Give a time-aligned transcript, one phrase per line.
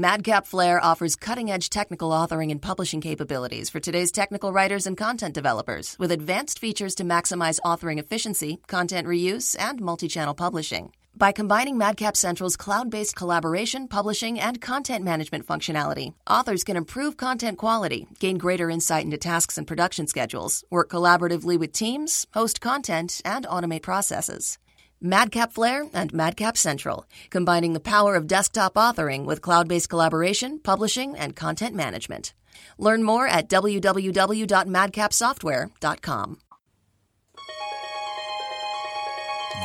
[0.00, 4.96] Madcap Flare offers cutting edge technical authoring and publishing capabilities for today's technical writers and
[4.96, 10.90] content developers with advanced features to maximize authoring efficiency, content reuse, and multi channel publishing.
[11.14, 17.18] By combining Madcap Central's cloud based collaboration, publishing, and content management functionality, authors can improve
[17.18, 22.62] content quality, gain greater insight into tasks and production schedules, work collaboratively with teams, host
[22.62, 24.56] content, and automate processes.
[25.02, 30.58] Madcap Flare and Madcap Central, combining the power of desktop authoring with cloud based collaboration,
[30.58, 32.34] publishing, and content management.
[32.76, 36.38] Learn more at www.madcapsoftware.com.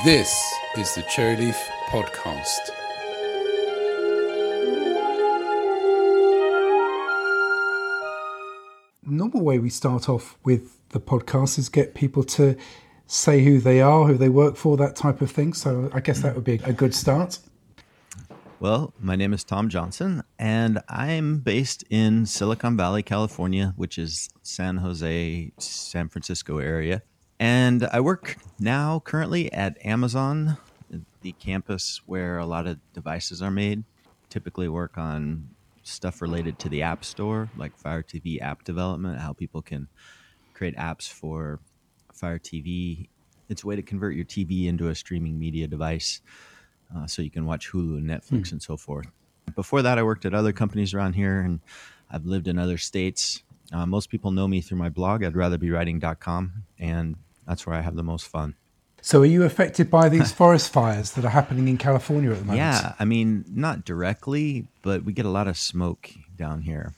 [0.06, 1.58] This is the Cherryleaf
[1.88, 2.72] Podcast.
[9.04, 12.58] Normal way we start off with the podcast is get people to
[13.08, 15.54] say who they are, who they work for, that type of thing.
[15.54, 17.40] So I guess that would be a good start.
[18.60, 24.30] Well, my name is Tom Johnson, and I'm based in Silicon Valley, California, which is
[24.44, 27.04] San Jose, San Francisco area.
[27.38, 30.58] And I work now currently at Amazon,
[31.22, 33.84] the campus where a lot of devices are made.
[34.30, 35.50] Typically work on
[35.84, 39.90] stuff related to the App Store, like Fire TV app development, how people can
[40.54, 41.60] create apps for
[42.16, 43.08] Fire TV.
[43.50, 46.22] It's a way to convert your TV into a streaming media device
[46.96, 49.08] uh, so you can watch Hulu and Netflix and so forth.
[49.56, 51.60] Before that, I worked at other companies around here and
[52.10, 53.44] I've lived in other states.
[53.72, 57.16] Uh, most people know me through my blog, I'd rather be writing.com, and
[57.48, 58.56] that's where I have the most fun.
[59.02, 62.46] So, are you affected by these forest fires that are happening in California at the
[62.46, 62.58] moment?
[62.58, 66.94] Yeah, I mean, not directly, but we get a lot of smoke down here.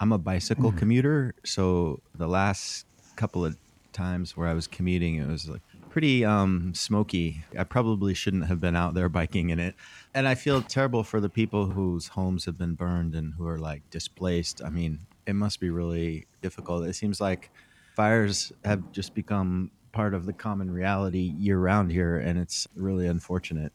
[0.00, 3.56] I'm a bicycle commuter, so the last couple of
[3.94, 7.44] times where I was commuting, it was like pretty um, smoky.
[7.58, 9.74] I probably shouldn't have been out there biking in it.
[10.12, 13.58] And I feel terrible for the people whose homes have been burned and who are
[13.58, 14.60] like displaced.
[14.62, 16.86] I mean, it must be really difficult.
[16.86, 17.50] It seems like
[17.94, 23.06] fires have just become part of the common reality year round here, and it's really
[23.06, 23.72] unfortunate.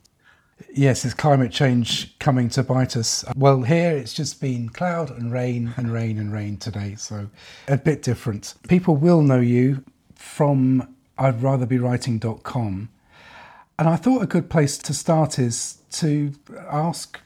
[0.74, 3.24] Yes, it's climate change coming to bite us.
[3.36, 7.30] Well, here it's just been cloud and rain and rain and rain today, so
[7.70, 8.56] a bit different.
[8.68, 9.86] People will know you
[10.20, 12.90] from I'd rather be writing.com.
[13.80, 16.34] And I thought a good place to start is to
[16.70, 17.20] ask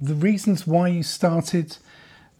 [0.00, 1.76] the reasons why you started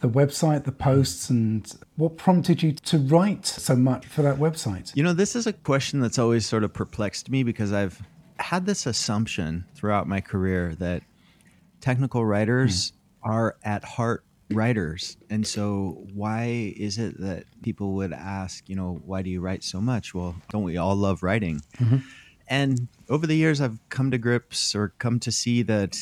[0.00, 4.94] the website, the posts, and what prompted you to write so much for that website?
[4.96, 8.02] You know, this is a question that's always sort of perplexed me because I've
[8.38, 11.04] had this assumption throughout my career that
[11.80, 12.92] technical writers
[13.22, 13.30] hmm.
[13.30, 15.16] are at heart writers.
[15.30, 19.64] And so, why is it that people would ask, you know, why do you write
[19.64, 20.14] so much?
[20.14, 21.62] Well, don't we all love writing?
[21.78, 21.98] Mm-hmm.
[22.48, 25.98] And over the years, I've come to grips or come to see that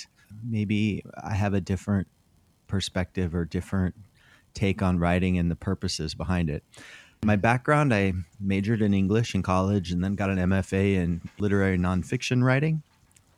[0.46, 2.06] maybe I have a different
[2.66, 3.94] perspective or different
[4.52, 6.62] take on writing and the purposes behind it.
[7.24, 11.78] My background, I majored in English in college and then got an MFA in literary
[11.78, 12.82] nonfiction writing.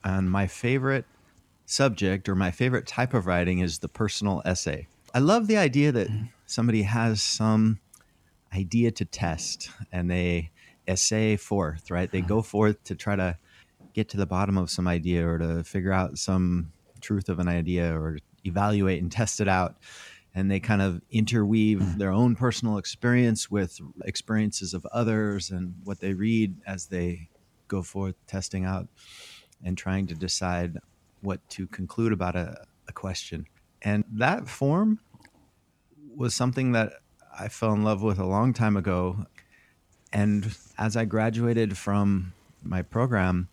[0.03, 1.05] And my favorite
[1.67, 4.89] subject or my favorite type of writing is the personal essay.
[5.17, 6.27] I love the idea that mm-hmm.
[6.45, 7.81] somebody has some
[8.55, 10.51] idea to test and they
[10.87, 12.13] essay forth, right?
[12.13, 12.29] They uh-huh.
[12.29, 13.39] go forth to try to
[13.95, 17.49] get to the bottom of some idea or to figure out some truth of an
[17.49, 19.77] idea or evaluate and test it out.
[20.35, 21.97] And they kind of interweave mm-hmm.
[21.97, 27.31] their own personal experience with experiences of others and what they read as they
[27.69, 28.87] go forth testing out
[29.65, 30.77] and trying to decide
[31.23, 33.47] what to conclude about a, a question.
[33.83, 34.99] And that form
[36.17, 36.95] was something that
[37.39, 39.27] I fell in love with a long time ago.
[40.13, 42.33] And as I graduated from
[42.63, 43.49] my program,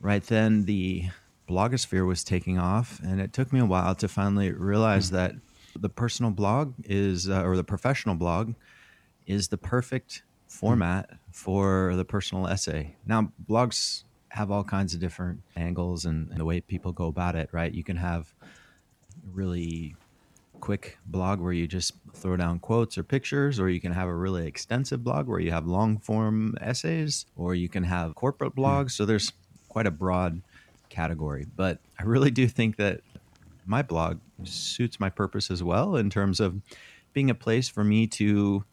[0.00, 1.10] right then the
[1.48, 3.00] blogosphere was taking off.
[3.02, 5.34] And it took me a while to finally realize that
[5.76, 8.54] the personal blog is, uh, or the professional blog,
[9.26, 12.94] is the perfect format for the personal essay.
[13.06, 17.34] Now, blogs have all kinds of different angles and, and the way people go about
[17.34, 17.72] it, right?
[17.72, 18.32] You can have
[19.32, 19.96] really
[20.64, 24.14] quick blog where you just throw down quotes or pictures, or you can have a
[24.14, 28.62] really extensive blog where you have long form essays, or you can have corporate hmm.
[28.62, 28.92] blogs.
[28.92, 29.30] So there's
[29.68, 30.40] quite a broad
[30.88, 31.44] category.
[31.54, 33.02] But I really do think that
[33.66, 36.62] my blog suits my purpose as well in terms of
[37.12, 38.64] being a place for me to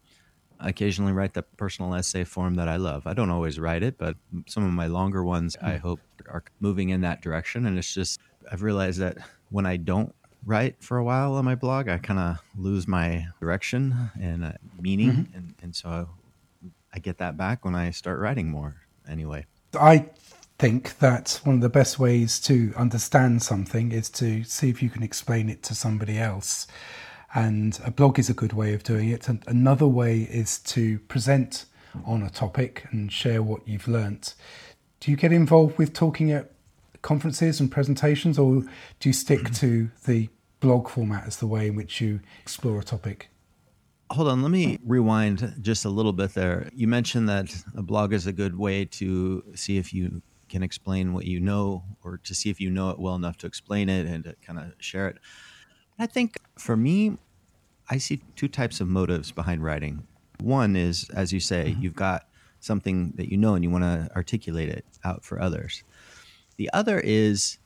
[0.60, 3.06] occasionally write the personal essay form that I love.
[3.06, 4.16] I don't always write it, but
[4.46, 5.88] some of my longer ones I hmm.
[5.88, 7.66] hope are moving in that direction.
[7.66, 8.18] And it's just,
[8.50, 9.18] I've realized that
[9.50, 13.26] when I don't write for a while on my blog, I kind of lose my
[13.40, 15.28] direction and uh, meaning.
[15.34, 16.06] And, and so I,
[16.94, 18.76] I get that back when I start writing more
[19.08, 19.46] anyway.
[19.78, 20.06] I
[20.58, 24.90] think that one of the best ways to understand something is to see if you
[24.90, 26.66] can explain it to somebody else.
[27.34, 29.28] And a blog is a good way of doing it.
[29.28, 31.64] And another way is to present
[32.04, 34.34] on a topic and share what you've learnt.
[35.00, 36.52] Do you get involved with talking at
[37.02, 38.62] conferences and presentations, or
[39.00, 40.28] do you stick to the
[40.60, 43.28] blog format as the way in which you explore a topic?
[44.10, 46.70] Hold on, let me rewind just a little bit there.
[46.74, 51.14] You mentioned that a blog is a good way to see if you can explain
[51.14, 54.06] what you know or to see if you know it well enough to explain it
[54.06, 55.16] and to kind of share it.
[55.98, 57.16] I think for me,
[57.88, 60.06] I see two types of motives behind writing.
[60.40, 61.82] One is, as you say, mm-hmm.
[61.82, 62.26] you've got
[62.60, 65.82] something that you know and you want to articulate it out for others.
[66.56, 67.58] The other is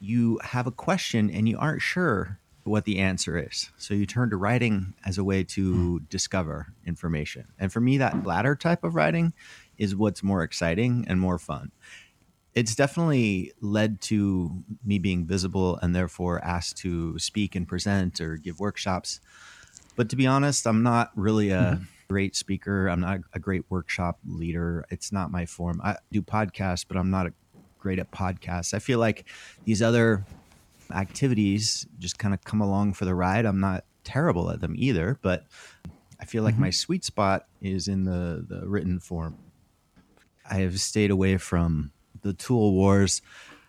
[0.00, 3.70] you have a question and you aren't sure what the answer is.
[3.76, 5.96] So you turn to writing as a way to hmm.
[6.08, 7.46] discover information.
[7.58, 9.32] And for me, that latter type of writing
[9.78, 11.72] is what's more exciting and more fun.
[12.54, 18.36] It's definitely led to me being visible and therefore asked to speak and present or
[18.36, 19.20] give workshops.
[19.96, 21.84] But to be honest, I'm not really a mm-hmm.
[22.08, 22.88] great speaker.
[22.88, 24.84] I'm not a great workshop leader.
[24.90, 25.80] It's not my form.
[25.82, 27.32] I do podcasts, but I'm not a,
[27.80, 28.74] great at podcasts.
[28.74, 29.24] I feel like
[29.64, 30.24] these other
[30.92, 33.44] activities just kind of come along for the ride.
[33.44, 35.46] I'm not terrible at them either, but
[36.20, 36.64] I feel like mm-hmm.
[36.64, 39.38] my sweet spot is in the the written form.
[40.48, 41.92] I have stayed away from
[42.22, 43.22] the tool wars.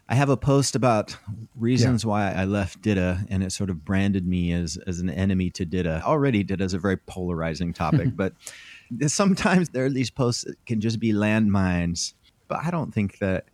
[0.10, 1.16] I have a post about
[1.56, 2.10] reasons yeah.
[2.10, 5.66] why I left DITA, and it sort of branded me as as an enemy to
[5.66, 6.04] DITA.
[6.04, 8.34] Already, DITA is a very polarizing topic, but
[9.08, 12.14] sometimes there are these posts that can just be landmines.
[12.50, 13.46] But I don't think that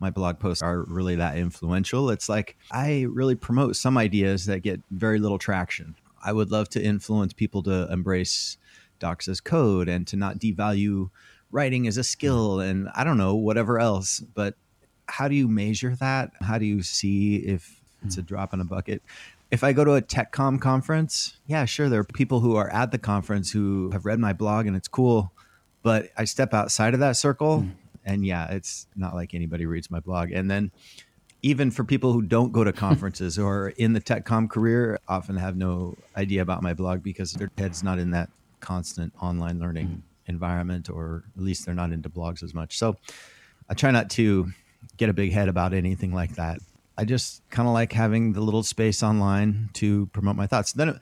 [0.00, 2.10] my blog posts are really that influential.
[2.10, 5.96] It's like I really promote some ideas that get very little traction.
[6.22, 8.58] I would love to influence people to embrace
[8.98, 11.10] docs as code and to not devalue
[11.50, 14.20] writing as a skill and I don't know, whatever else.
[14.20, 14.54] But
[15.06, 16.32] how do you measure that?
[16.40, 19.02] How do you see if it's a drop in a bucket?
[19.50, 22.92] If I go to a TechCom conference, yeah, sure, there are people who are at
[22.92, 25.32] the conference who have read my blog and it's cool.
[25.82, 27.72] But I step outside of that circle mm
[28.08, 30.32] and yeah, it's not like anybody reads my blog.
[30.32, 30.72] And then
[31.42, 35.56] even for people who don't go to conferences or in the TechCom career, often have
[35.56, 40.02] no idea about my blog because their head's not in that constant online learning mm
[40.28, 42.78] environment, or at least they're not into blogs as much.
[42.78, 42.96] So
[43.68, 44.52] I try not to
[44.98, 46.58] get a big head about anything like that.
[46.98, 50.72] I just kind of like having the little space online to promote my thoughts.
[50.72, 51.00] Then,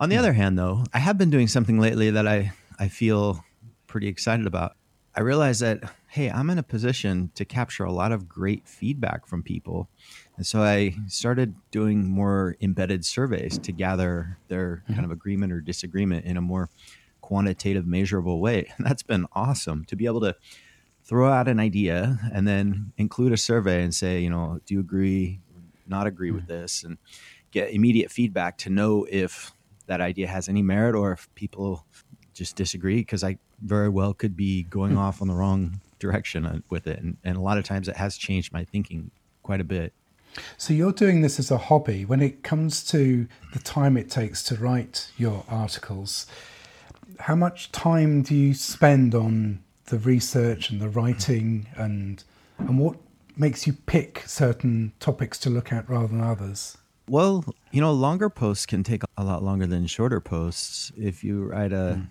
[0.00, 3.44] on the other hand, though, I have been doing something lately that I, I feel
[3.86, 4.76] pretty excited about.
[5.16, 5.82] I realized that
[6.14, 9.88] hey, I'm in a position to capture a lot of great feedback from people.
[10.36, 14.92] And so I started doing more embedded surveys to gather their mm-hmm.
[14.94, 16.70] kind of agreement or disagreement in a more
[17.20, 18.72] quantitative, measurable way.
[18.76, 20.36] And that's been awesome to be able to
[21.02, 24.80] throw out an idea and then include a survey and say, you know, do you
[24.80, 25.40] agree,
[25.88, 26.36] not agree mm-hmm.
[26.36, 26.96] with this, and
[27.50, 29.52] get immediate feedback to know if
[29.86, 31.84] that idea has any merit or if people
[32.34, 36.58] just disagree because I very well could be going off on the wrong direction uh,
[36.68, 37.00] with it.
[37.00, 39.10] And, and a lot of times it has changed my thinking
[39.42, 39.92] quite a bit.
[40.56, 42.04] So you're doing this as a hobby.
[42.04, 46.26] When it comes to the time it takes to write your articles,
[47.20, 52.24] how much time do you spend on the research and the writing and
[52.58, 52.96] and what
[53.36, 56.78] makes you pick certain topics to look at rather than others?
[57.08, 60.90] Well, you know, longer posts can take a lot longer than shorter posts.
[60.96, 62.06] If you write a mm.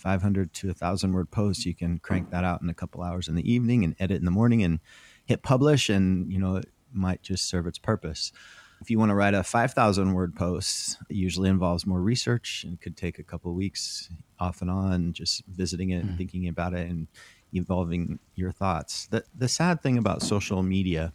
[0.00, 3.34] 500 to 1000 word post you can crank that out in a couple hours in
[3.34, 4.80] the evening and edit in the morning and
[5.26, 8.32] hit publish and you know it might just serve its purpose.
[8.80, 12.80] If you want to write a 5000 word post it usually involves more research and
[12.80, 16.16] could take a couple weeks off and on just visiting it and mm.
[16.16, 17.06] thinking about it and
[17.52, 19.06] evolving your thoughts.
[19.08, 21.12] The, the sad thing about social media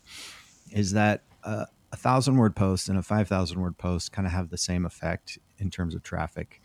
[0.72, 4.50] is that uh, a thousand word post and a 5000 word post kind of have
[4.50, 6.62] the same effect in terms of traffic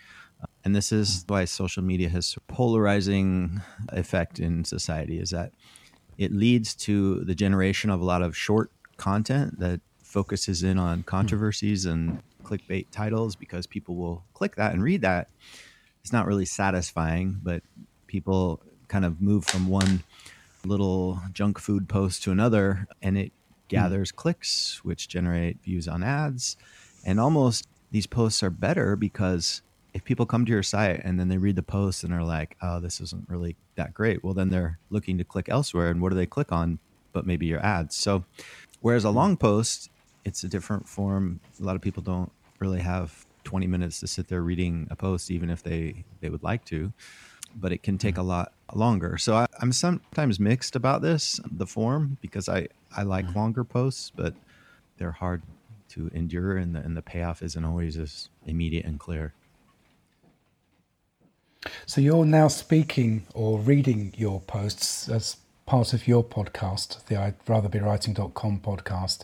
[0.65, 5.53] and this is why social media has a polarizing effect in society is that
[6.19, 11.03] it leads to the generation of a lot of short content that focuses in on
[11.03, 15.29] controversies and clickbait titles because people will click that and read that.
[16.03, 17.63] It's not really satisfying, but
[18.07, 20.03] people kind of move from one
[20.65, 23.33] little junk food post to another and it
[23.69, 24.17] gathers mm.
[24.17, 26.57] clicks, which generate views on ads.
[27.05, 31.29] And almost these posts are better because if people come to your site and then
[31.29, 34.51] they read the post and are like, oh, this isn't really that great, well, then
[34.51, 35.89] they're looking to click elsewhere.
[35.89, 36.79] And what do they click on?
[37.13, 37.97] But maybe your ads.
[37.97, 38.25] So,
[38.81, 39.91] whereas a long post,
[40.25, 41.41] it's a different form.
[41.61, 42.31] A lot of people don't
[42.61, 46.43] really have 20 minutes to sit there reading a post, even if they, they would
[46.43, 46.93] like to.
[47.57, 49.19] but it can take a lot longer.
[49.19, 53.39] So I, am sometimes mixed about this, the form, because I, I like mm-hmm.
[53.39, 54.35] longer posts, but
[54.99, 55.43] they're hard
[55.91, 59.35] to endure and the, and the payoff isn't always as immediate and clear.
[61.87, 65.37] So you're now speaking or reading your posts as
[65.67, 69.23] part of your podcast, the I'd rather be writing.com podcast.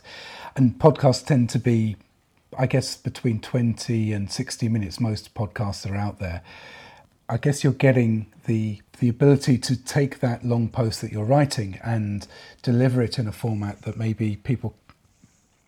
[0.54, 1.96] And podcasts tend to be,
[2.58, 5.00] I guess, between 20 and 60 minutes.
[5.00, 6.42] Most podcasts are out there.
[7.28, 11.78] I guess you're getting the the ability to take that long post that you're writing
[11.84, 12.26] and
[12.62, 14.74] deliver it in a format that maybe people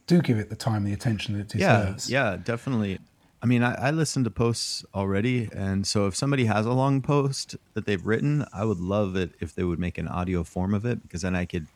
[0.06, 2.08] do give it the time and the attention that it deserves.
[2.08, 3.00] Yeah, yeah, definitely.
[3.40, 7.00] I mean, I, I, listen to posts already, and so if somebody has a long
[7.00, 10.74] post that they've written, I would love it if they would make an audio form
[10.74, 11.68] of it because then I could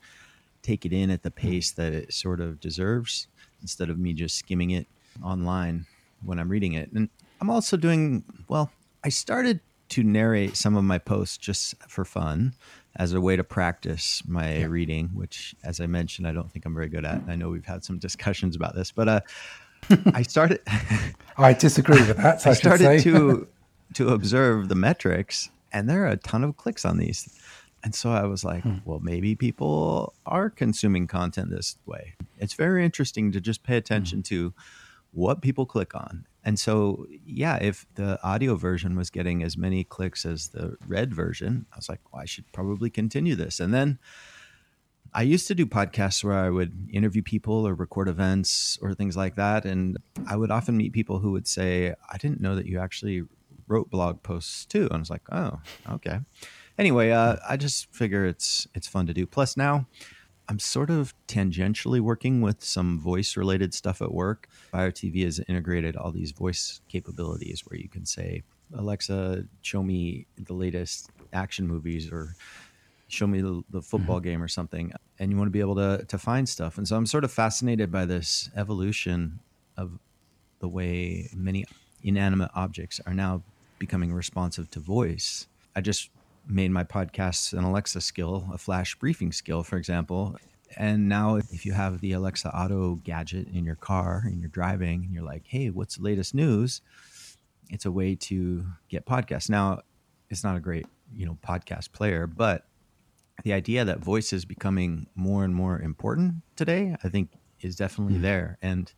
[0.61, 3.27] take it in at the pace that it sort of deserves
[3.61, 4.87] instead of me just skimming it
[5.23, 5.85] online
[6.23, 6.91] when I'm reading it.
[6.91, 8.71] And I'm also doing well.
[9.03, 12.53] I started to narrate some of my posts just for fun
[12.95, 14.65] as a way to practice my yeah.
[14.65, 17.21] reading, which, as I mentioned, I don't think I'm very good at.
[17.27, 19.21] I know we've had some discussions about this, but uh,
[20.13, 20.61] I started.
[21.37, 22.45] I disagree with that.
[22.45, 23.47] I, I started to
[23.93, 27.29] to observe the metrics, and there are a ton of clicks on these.
[27.83, 28.77] And so I was like, hmm.
[28.85, 32.13] well, maybe people are consuming content this way.
[32.39, 34.23] It's very interesting to just pay attention hmm.
[34.23, 34.53] to
[35.11, 36.25] what people click on.
[36.45, 41.13] And so, yeah, if the audio version was getting as many clicks as the read
[41.13, 43.59] version, I was like, well, I should probably continue this.
[43.59, 43.99] And then
[45.15, 49.15] I used to do podcasts where I would interview people or record events or things
[49.15, 49.65] like that.
[49.65, 53.23] And I would often meet people who would say, I didn't know that you actually
[53.67, 54.83] wrote blog posts too.
[54.83, 55.59] And I was like, oh,
[55.91, 56.19] okay.
[56.77, 59.27] Anyway, uh, I just figure it's it's fun to do.
[59.27, 59.85] Plus now
[60.49, 64.49] I'm sort of tangentially working with some voice related stuff at work.
[64.71, 68.43] Fire TV has integrated all these voice capabilities where you can say,
[68.75, 72.35] Alexa, show me the latest action movies or
[73.13, 74.29] show me the, the football mm-hmm.
[74.29, 76.77] game or something and you want to be able to to find stuff.
[76.77, 79.39] And so i'm sort of fascinated by this evolution
[79.77, 79.99] of
[80.59, 81.65] the way many
[82.03, 83.43] inanimate objects are now
[83.79, 85.47] becoming responsive to voice.
[85.75, 86.09] I just
[86.47, 90.37] made my podcast an alexa skill a flash briefing skill for example.
[90.75, 95.03] And now if you have the alexa auto gadget in your car and you're driving
[95.05, 96.81] and you're like hey what's the latest news?
[97.69, 99.49] It's a way to get podcasts.
[99.49, 99.81] Now
[100.29, 102.65] it's not a great you know podcast player but
[103.43, 107.29] the idea that voice is becoming more and more important today, I think,
[107.61, 108.21] is definitely mm.
[108.21, 108.57] there.
[108.61, 108.91] And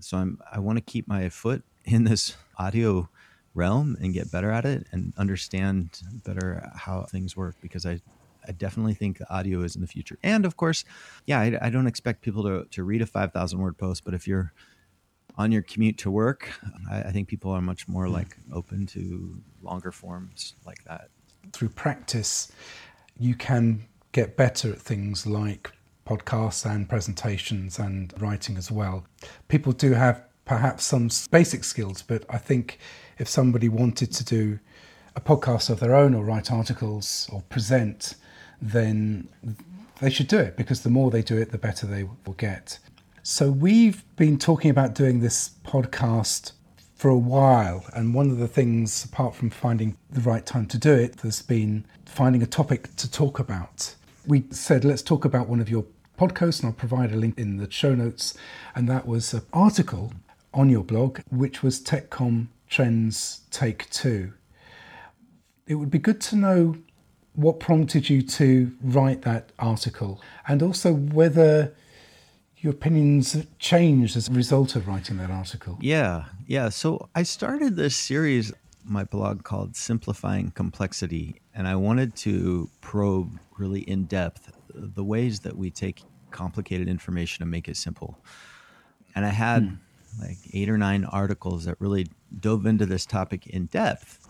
[0.00, 3.08] so I'm I want to keep my foot in this audio
[3.54, 8.00] realm and get better at it and understand better how things work because I
[8.46, 10.18] I definitely think the audio is in the future.
[10.22, 10.84] And of course,
[11.26, 14.26] yeah, I, I don't expect people to, to read a 5,000 word post, but if
[14.26, 14.52] you're
[15.36, 16.50] on your commute to work,
[16.90, 18.12] I, I think people are much more mm.
[18.12, 21.10] like open to longer forms like that.
[21.52, 22.50] Through practice
[23.20, 25.70] you can get better at things like
[26.06, 29.04] podcasts and presentations and writing as well.
[29.48, 32.78] People do have perhaps some basic skills, but I think
[33.18, 34.58] if somebody wanted to do
[35.14, 38.14] a podcast of their own or write articles or present,
[38.60, 39.28] then
[40.00, 42.78] they should do it because the more they do it, the better they will get.
[43.22, 46.52] So, we've been talking about doing this podcast
[47.00, 47.86] for a while.
[47.94, 51.40] And one of the things, apart from finding the right time to do it, has
[51.40, 53.94] been finding a topic to talk about.
[54.26, 55.86] We said, let's talk about one of your
[56.18, 58.36] podcasts, and I'll provide a link in the show notes.
[58.74, 60.12] And that was an article
[60.52, 64.34] on your blog, which was TechCom Trends Take Two.
[65.66, 66.76] It would be good to know
[67.32, 71.74] what prompted you to write that article and also whether
[72.60, 75.78] your opinions changed as a result of writing that article.
[75.80, 76.68] Yeah, yeah.
[76.68, 78.52] So I started this series,
[78.84, 85.40] my blog called Simplifying Complexity, and I wanted to probe really in depth the ways
[85.40, 88.18] that we take complicated information and make it simple.
[89.14, 90.22] And I had hmm.
[90.22, 92.08] like eight or nine articles that really
[92.40, 94.28] dove into this topic in depth.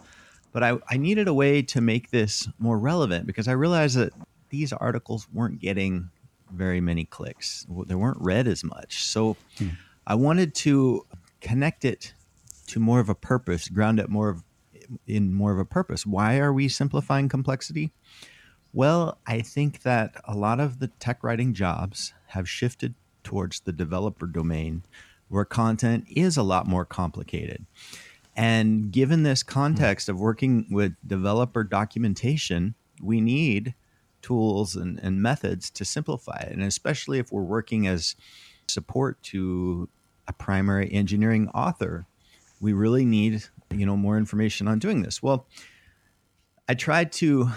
[0.52, 4.12] But I, I needed a way to make this more relevant because I realized that
[4.50, 6.10] these articles weren't getting
[6.52, 7.66] very many clicks.
[7.86, 9.04] They weren't read as much.
[9.04, 9.70] So hmm.
[10.06, 11.06] I wanted to
[11.40, 12.14] connect it
[12.68, 14.42] to more of a purpose, ground it more of,
[15.06, 16.06] in more of a purpose.
[16.06, 17.92] Why are we simplifying complexity?
[18.72, 23.72] Well, I think that a lot of the tech writing jobs have shifted towards the
[23.72, 24.84] developer domain
[25.28, 27.64] where content is a lot more complicated.
[28.36, 33.74] And given this context of working with developer documentation, we need
[34.22, 36.52] tools and, and methods to simplify it.
[36.52, 38.16] And especially if we're working as
[38.66, 39.88] support to
[40.28, 42.06] a primary engineering author,
[42.60, 45.22] we really need, you know, more information on doing this.
[45.22, 45.46] Well,
[46.68, 47.50] I tried to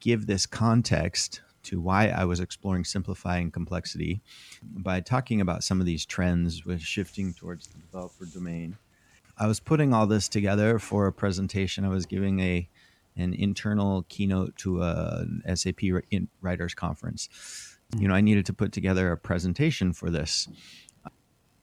[0.00, 4.22] give this context to why I was exploring simplifying complexity
[4.62, 8.76] by talking about some of these trends with shifting towards the developer domain.
[9.36, 11.84] I was putting all this together for a presentation.
[11.84, 12.68] I was giving a
[13.16, 15.80] an internal keynote to a SAP
[16.40, 17.28] writers conference.
[17.96, 20.48] You know, I needed to put together a presentation for this.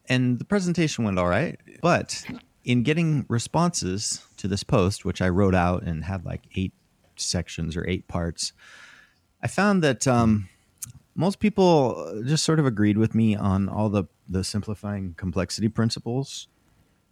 [0.10, 2.26] And the presentation went all right, but
[2.64, 6.74] in getting responses to this post, which I wrote out and had like eight
[7.16, 8.54] sections or eight parts,
[9.42, 10.50] I found that um,
[11.16, 16.48] most people just sort of agreed with me on all the the simplifying complexity principles.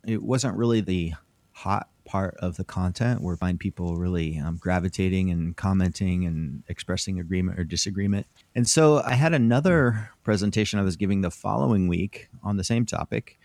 [0.05, 1.13] It wasn't really the
[1.51, 7.19] hot part of the content where find people really um, gravitating and commenting and expressing
[7.19, 8.27] agreement or disagreement.
[8.53, 12.85] And so I had another presentation I was giving the following week on the same
[12.85, 13.37] topic,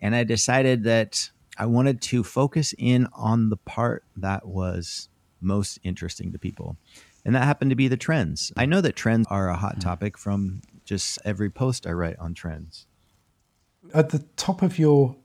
[0.00, 5.08] and I decided that I wanted to focus in on the part that was
[5.40, 6.76] most interesting to people
[7.26, 8.52] and that happened to be the trends.
[8.56, 9.80] I know that trends are a hot hmm.
[9.80, 12.86] topic from just every post I write on trends.
[13.92, 15.16] At the top of your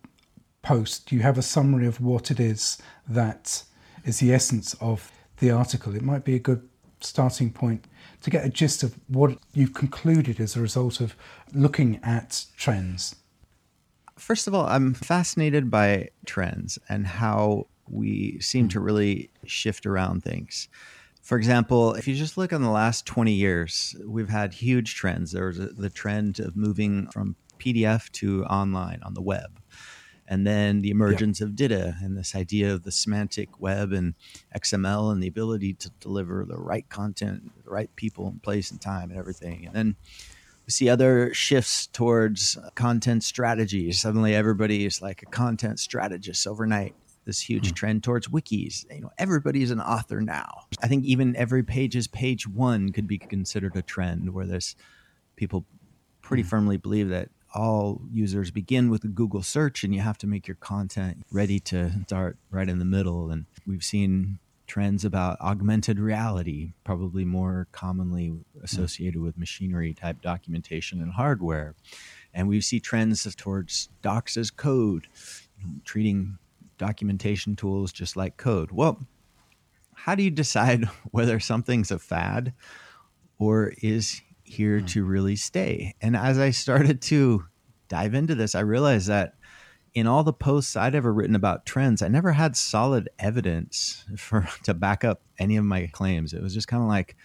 [0.62, 2.78] post, you have a summary of what it is
[3.08, 3.64] that
[4.06, 5.96] is the essence of the article.
[5.96, 6.68] It might be a good
[7.00, 7.86] starting point
[8.22, 11.16] to get a gist of what you've concluded as a result of
[11.54, 13.16] looking at trends.
[14.18, 20.24] First of all, I'm fascinated by trends and how we seem to really shift around
[20.24, 20.70] things.
[21.22, 25.32] For example, if you just look on the last 20 years, we've had huge trends.
[25.32, 29.61] There was a, the trend of moving from PDF to online on the web.
[30.32, 31.48] And then the emergence yeah.
[31.48, 34.14] of DITA and this idea of the semantic web and
[34.56, 38.80] XML and the ability to deliver the right content, the right people and place and
[38.80, 39.66] time and everything.
[39.66, 39.96] And then
[40.66, 43.92] we see other shifts towards content strategy.
[43.92, 46.96] Suddenly everybody is like a content strategist overnight
[47.26, 47.76] this huge mm.
[47.76, 48.86] trend towards wikis.
[48.90, 50.62] You know, everybody's an author now.
[50.82, 54.78] I think even every page is page one could be considered a trend where there's
[55.36, 55.66] people
[56.22, 56.48] pretty mm.
[56.48, 60.48] firmly believe that all users begin with a Google search and you have to make
[60.48, 63.30] your content ready to start right in the middle.
[63.30, 68.34] And we've seen trends about augmented reality, probably more commonly
[68.64, 71.76] associated with machinery type documentation and hardware.
[72.34, 75.08] And we see trends towards docs as code,
[75.84, 76.38] treating
[76.78, 78.72] documentation tools just like code.
[78.72, 79.06] Well,
[79.94, 82.54] how do you decide whether something's a fad
[83.40, 84.86] or is here hmm.
[84.88, 85.96] to really stay?
[86.02, 87.46] And as I started to
[87.88, 89.36] dive into this, I realized that
[89.94, 94.48] in all the posts I'd ever written about trends, I never had solid evidence for
[94.64, 96.34] to back up any of my claims.
[96.34, 97.16] It was just kind of like,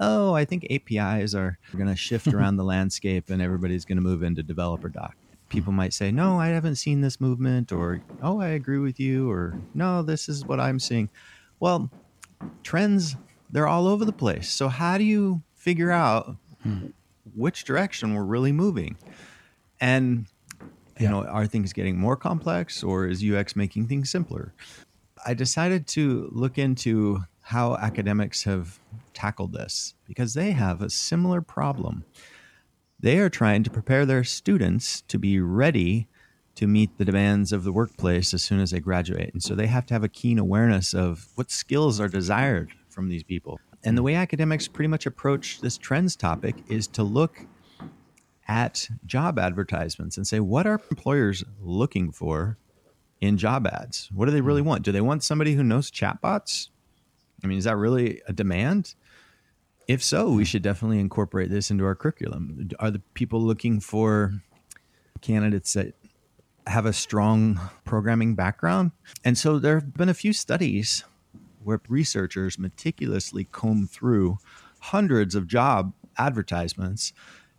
[0.00, 4.02] oh, I think APIs are going to shift around the landscape and everybody's going to
[4.02, 5.16] move into developer doc
[5.50, 9.30] people might say, no, I haven't seen this movement, or oh, I agree with you,
[9.30, 11.10] or no, this is what I'm seeing.
[11.58, 11.90] Well,
[12.62, 13.16] trends,
[13.50, 14.48] they're all over the place.
[14.48, 16.86] So, how do you figure out hmm.
[17.34, 18.96] which direction we're really moving?
[19.80, 20.26] And,
[20.98, 21.10] you yeah.
[21.10, 24.52] know, are things getting more complex, or is UX making things simpler?
[25.26, 28.78] I decided to look into how academics have
[29.12, 32.04] tackled this because they have a similar problem
[33.02, 36.06] they are trying to prepare their students to be ready
[36.54, 39.32] to meet the demands of the workplace as soon as they graduate.
[39.32, 43.08] And so they have to have a keen awareness of what skills are desired from
[43.08, 43.58] these people.
[43.84, 47.46] And the way academics pretty much approach this trends topic is to look
[48.46, 52.58] at job advertisements and say, what are employers looking for
[53.20, 54.10] in job ads?
[54.12, 54.68] What do they really hmm.
[54.68, 54.82] want?
[54.82, 56.68] Do they want somebody who knows chatbots?
[57.42, 58.94] I mean, is that really a demand?
[59.88, 62.70] If so, we should definitely incorporate this into our curriculum.
[62.78, 64.34] Are the people looking for
[65.20, 65.94] candidates that
[66.66, 68.92] have a strong programming background?
[69.24, 71.04] And so there have been a few studies
[71.62, 74.38] where researchers meticulously comb through
[74.80, 77.12] hundreds of job advertisements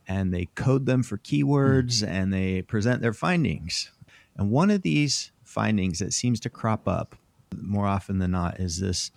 [0.07, 2.13] and they code them for keywords mm-hmm.
[2.13, 3.91] and they present their findings.
[4.35, 7.15] And one of these findings that seems to crop up
[7.55, 9.11] more often than not is this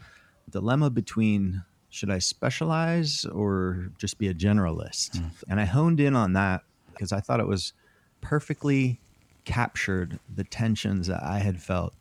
[0.50, 5.10] dilemma between should I specialize or just be a generalist?
[5.10, 5.30] Mm.
[5.48, 7.72] And I honed in on that because I thought it was
[8.20, 9.00] perfectly
[9.44, 11.94] captured the tensions that I had felt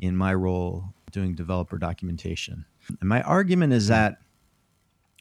[0.00, 2.66] in my role doing developer documentation.
[3.00, 4.18] And my argument is that,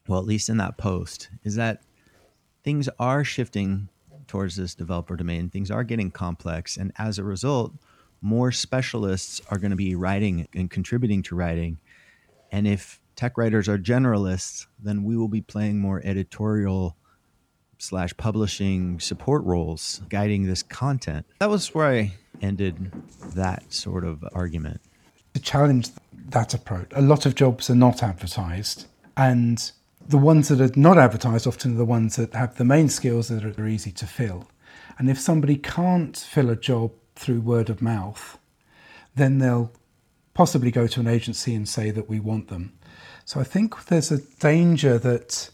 [0.09, 1.83] well, at least in that post, is that
[2.65, 3.87] things are shifting
[4.27, 5.49] towards this developer domain.
[5.49, 6.75] Things are getting complex.
[6.75, 7.73] And as a result,
[8.21, 11.79] more specialists are going to be writing and contributing to writing.
[12.51, 16.97] And if tech writers are generalists, then we will be playing more editorial
[17.77, 21.25] slash publishing support roles guiding this content.
[21.39, 22.91] That was where I ended
[23.33, 24.81] that sort of argument.
[25.35, 25.89] To challenge
[26.29, 26.87] that approach.
[26.95, 28.85] A lot of jobs are not advertised,
[29.17, 29.69] and
[30.07, 33.27] the ones that are not advertised often are the ones that have the main skills
[33.27, 34.47] that are easy to fill.
[34.97, 38.37] And if somebody can't fill a job through word of mouth,
[39.15, 39.73] then they'll
[40.33, 42.71] possibly go to an agency and say that we want them.
[43.25, 45.49] So I think there's a danger that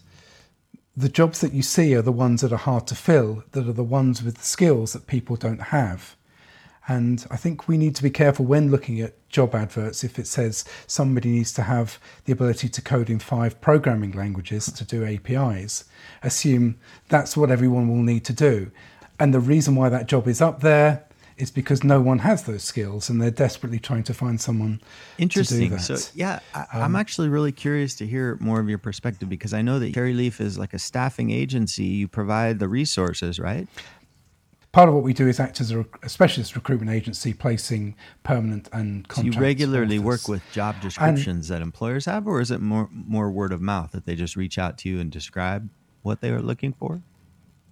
[0.96, 3.72] the jobs that you see are the ones that are hard to fill, that are
[3.72, 6.14] the ones with the skills that people don't have.
[6.88, 10.26] And I think we need to be careful when looking at job adverts if it
[10.26, 15.04] says somebody needs to have the ability to code in five programming languages to do
[15.04, 15.84] APIs.
[16.22, 16.76] Assume
[17.08, 18.70] that's what everyone will need to do.
[19.20, 21.04] And the reason why that job is up there
[21.36, 24.80] is because no one has those skills and they're desperately trying to find someone
[25.18, 29.28] interesting so yeah I, am um, actually really curious to hear more of your perspective
[29.28, 33.66] because i know that cherryleaf is like a staffing agency you provide the resources right
[34.72, 38.68] part of what we do is act as a, a specialist recruitment agency placing permanent
[38.72, 42.50] and contract so you regularly work with job descriptions and, that employers have or is
[42.50, 45.68] it more more word of mouth that they just reach out to you and describe
[46.02, 47.02] what they are looking for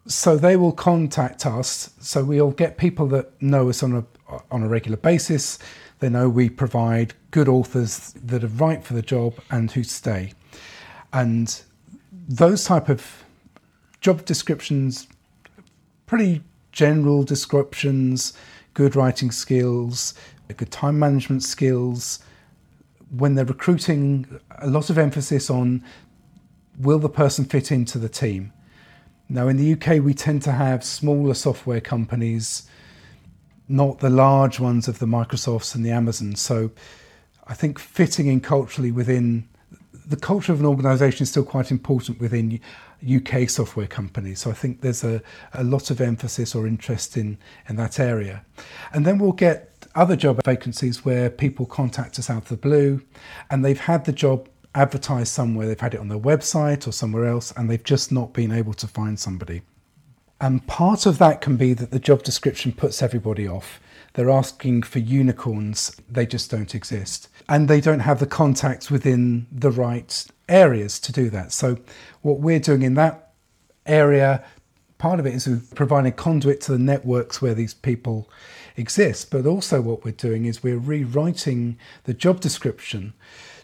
[0.06, 1.90] so they will contact us.
[2.00, 4.04] So we'll get people that know us on a
[4.50, 5.58] on a regular basis.
[5.98, 10.32] They know we provide good authors that are right for the job and who stay.
[11.12, 11.60] And
[12.12, 13.24] those type of
[14.00, 15.08] job descriptions,
[16.06, 18.32] pretty general descriptions,
[18.74, 20.14] good writing skills,
[20.56, 22.20] good time management skills.
[23.16, 25.84] When they're recruiting, a lot of emphasis on
[26.78, 28.52] will the person fit into the team?
[29.28, 32.68] Now, in the UK, we tend to have smaller software companies,
[33.68, 36.40] not the large ones of the Microsofts and the Amazons.
[36.40, 36.70] So
[37.46, 39.48] I think fitting in culturally within
[39.92, 42.60] the culture of an organization is still quite important within
[43.04, 44.40] UK software companies.
[44.40, 45.22] So I think there's a,
[45.54, 48.44] a lot of emphasis or interest in, in that area.
[48.92, 53.02] And then we'll get other job vacancies where people contact us out of the blue
[53.50, 57.26] and they've had the job advertised somewhere, they've had it on their website or somewhere
[57.26, 59.62] else, and they've just not been able to find somebody.
[60.40, 63.80] And part of that can be that the job description puts everybody off.
[64.14, 67.28] They're asking for unicorns, they just don't exist.
[67.48, 71.52] And they don't have the contacts within the right areas to do that.
[71.52, 71.78] So,
[72.22, 73.32] what we're doing in that
[73.86, 74.44] area,
[74.98, 78.28] part of it is providing conduit to the networks where these people
[78.76, 79.30] exist.
[79.30, 83.14] But also, what we're doing is we're rewriting the job description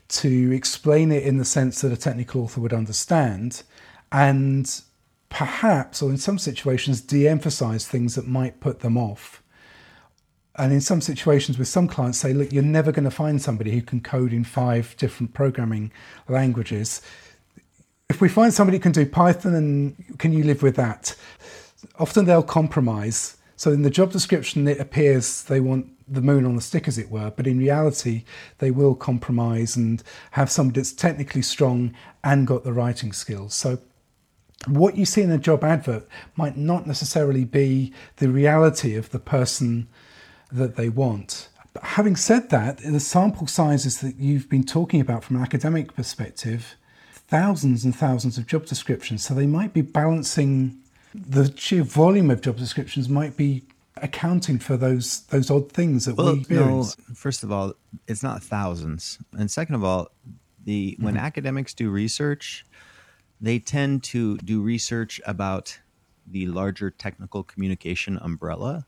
[0.09, 3.64] to explain it in the sense that a technical author would understand
[4.12, 4.83] and
[5.29, 9.42] perhaps, or in some situations, de emphasize things that might put them off.
[10.59, 13.73] And in some situations, with some clients, say, look, you're never going to find somebody
[13.73, 15.92] who can code in five different programming
[16.29, 17.03] languages.
[18.09, 21.14] If we find somebody who can do Python, and can you live with that?
[21.99, 23.37] Often they'll compromise.
[23.57, 26.99] So in the job description, it appears they want the moon on the stick, as
[26.99, 27.31] it were.
[27.31, 28.25] But in reality,
[28.59, 33.55] they will compromise and have somebody that's technically strong and got the writing skills.
[33.55, 33.79] So
[34.66, 39.19] what you see in a job advert might not necessarily be the reality of the
[39.19, 39.88] person
[40.52, 41.48] that they want.
[41.72, 45.94] But having said that, the sample sizes that you've been talking about from an academic
[45.94, 46.76] perspective,
[47.12, 49.24] thousands and thousands of job descriptions.
[49.24, 50.78] So they might be balancing
[51.14, 53.62] the sheer volume of job descriptions might be
[53.98, 56.96] accounting for those those odd things that well, we experience?
[56.98, 57.74] No, first of all,
[58.06, 60.09] it's not thousands, and second of all,
[60.64, 61.04] the mm-hmm.
[61.04, 62.66] when academics do research,
[63.40, 65.78] they tend to do research about
[66.26, 68.87] the larger technical communication umbrella.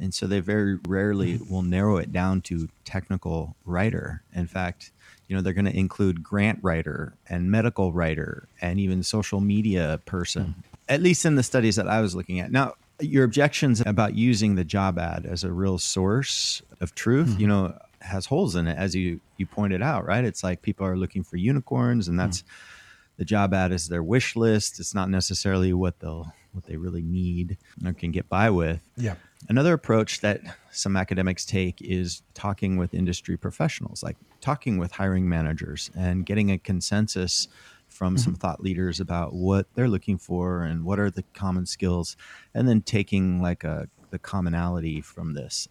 [0.00, 1.52] And so they very rarely mm-hmm.
[1.52, 4.22] will narrow it down to technical writer.
[4.34, 4.92] In fact,
[5.26, 10.00] you know, they're going to include grant writer and medical writer and even social media
[10.06, 10.60] person, mm-hmm.
[10.88, 12.50] at least in the studies that I was looking at.
[12.50, 17.40] Now, your objections about using the job ad as a real source of truth, mm-hmm.
[17.40, 20.24] you know, has holes in it, as you you pointed out, right?
[20.24, 23.14] It's like people are looking for unicorns, and that's mm-hmm.
[23.18, 24.80] the job ad is their wish list.
[24.80, 28.80] It's not necessarily what they'll what they really need or can get by with.
[28.96, 29.14] Yeah.
[29.48, 30.40] Another approach that
[30.72, 36.50] some academics take is talking with industry professionals, like talking with hiring managers and getting
[36.50, 37.48] a consensus
[37.86, 38.22] from mm-hmm.
[38.24, 42.16] some thought leaders about what they're looking for and what are the common skills,
[42.52, 45.68] and then taking like a the commonality from this.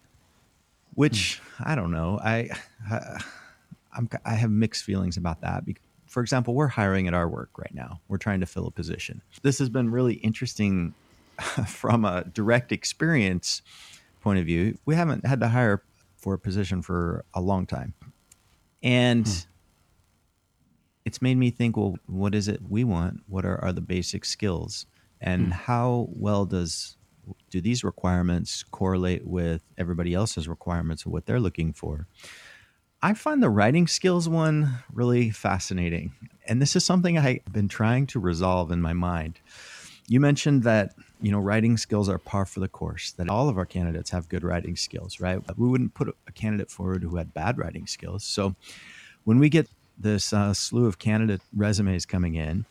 [0.94, 1.70] Which mm.
[1.70, 2.18] I don't know.
[2.22, 2.48] I,
[2.90, 3.20] I
[3.96, 5.64] I'm, I have mixed feelings about that.
[6.06, 8.00] For example, we're hiring at our work right now.
[8.08, 9.22] We're trying to fill a position.
[9.42, 10.94] This has been really interesting
[11.66, 13.62] from a direct experience
[14.20, 14.78] point of view.
[14.84, 15.82] We haven't had to hire
[16.16, 17.94] for a position for a long time.
[18.82, 19.48] And hmm
[21.08, 24.26] it's made me think well what is it we want what are, are the basic
[24.26, 24.84] skills
[25.22, 25.52] and mm.
[25.52, 26.98] how well does
[27.48, 32.06] do these requirements correlate with everybody else's requirements of what they're looking for
[33.00, 36.10] I find the writing skills one really fascinating.
[36.48, 39.38] And this is something I've been trying to resolve in my mind.
[40.08, 43.58] You mentioned that, you know, writing skills are par for the course, that all of
[43.58, 45.40] our candidates have good writing skills, right?
[45.58, 48.24] We wouldn't put a candidate forward who had bad writing skills.
[48.24, 48.54] So
[49.24, 52.66] when we get this uh, slew of candidate resumes coming in,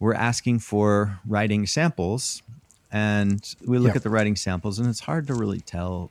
[0.00, 2.42] we're asking for writing samples
[2.90, 3.96] and we look Yeah.
[3.96, 6.10] at the writing samples and it's hard to really tell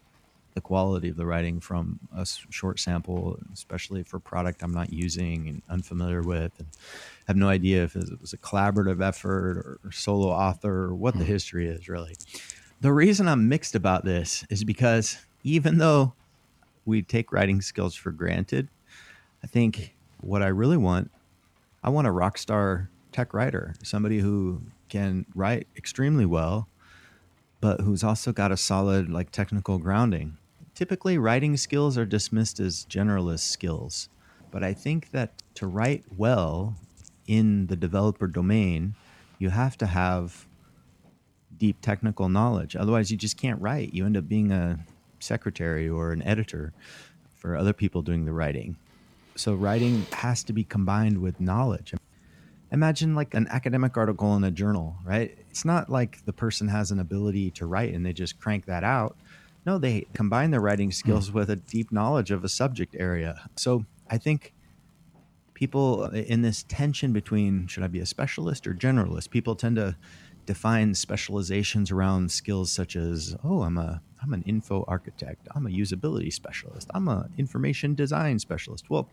[0.54, 4.92] the quality of the writing from a short sample especially for a product i'm not
[4.92, 6.68] using and unfamiliar with and
[7.28, 11.14] have no idea if it was a collaborative effort or, or solo author or what
[11.16, 11.32] the hmm.
[11.32, 12.16] history is really
[12.82, 16.14] the reason i'm mixed about this is because even though
[16.86, 18.68] we take writing skills for granted
[19.44, 21.10] i think what i really want
[21.84, 26.68] I want a rock star tech writer, somebody who can write extremely well,
[27.60, 30.38] but who's also got a solid like technical grounding.
[30.76, 34.10] Typically, writing skills are dismissed as generalist skills,
[34.52, 36.76] but I think that to write well
[37.28, 38.96] in the developer domain,
[39.38, 40.48] you have to have
[41.58, 42.76] deep technical knowledge.
[42.76, 43.94] Otherwise, you just can't write.
[43.94, 44.80] You end up being a
[45.20, 46.74] secretary or an editor
[47.36, 48.76] for other people doing the writing.
[49.36, 51.94] So writing has to be combined with knowledge.
[52.72, 55.38] Imagine like an academic article in a journal, right?
[55.50, 58.84] It's not like the person has an ability to write and they just crank that
[58.84, 59.16] out.
[59.66, 60.94] No, they combine their writing hmm.
[60.94, 63.50] skills with a deep knowledge of a subject area.
[63.56, 64.54] So I think
[65.54, 69.78] people uh, in this tension between should I be a specialist or generalist, people tend
[69.78, 69.96] to
[70.46, 75.70] define specializations around skills such as, oh, I'm a I'm an info architect, I'm a
[75.70, 78.90] usability specialist, I'm a information design specialist.
[78.90, 79.10] Well,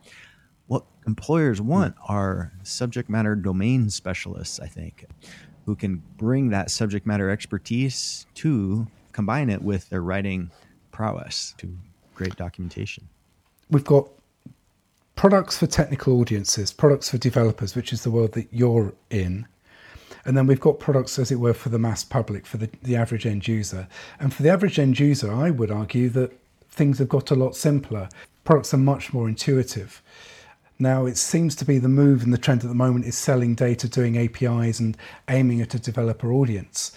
[0.67, 1.67] what employers hmm.
[1.67, 5.07] want are subject matter domain specialists, I think,
[5.67, 10.51] who can bring that subject matter expertise to combine it with their writing
[10.93, 11.77] prowess to
[12.15, 13.09] great documentation.
[13.71, 14.09] We've got
[15.15, 19.47] products for technical audiences, products for developers, which is the world that you're in.
[20.25, 22.97] And then we've got products, as it were, for the mass public, for the, the
[22.97, 23.89] average end user.
[24.19, 26.33] And for the average end user, I would argue that
[26.71, 28.09] things have got a lot simpler.
[28.45, 30.03] Products are much more intuitive.
[30.79, 33.55] Now, it seems to be the move and the trend at the moment is selling
[33.55, 34.97] data, doing APIs, and
[35.29, 36.93] aiming at a developer audience.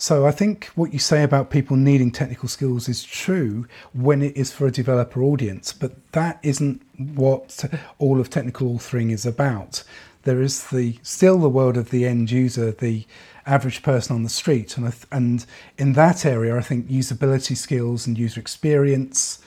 [0.00, 4.36] So I think what you say about people needing technical skills is true when it
[4.36, 7.64] is for a developer audience, but that isn't what
[7.98, 9.82] all of technical authoring is about.
[10.22, 13.06] There is the still the world of the end user, the
[13.44, 15.44] average person on the street, and and
[15.76, 19.40] in that area, I think usability skills and user experience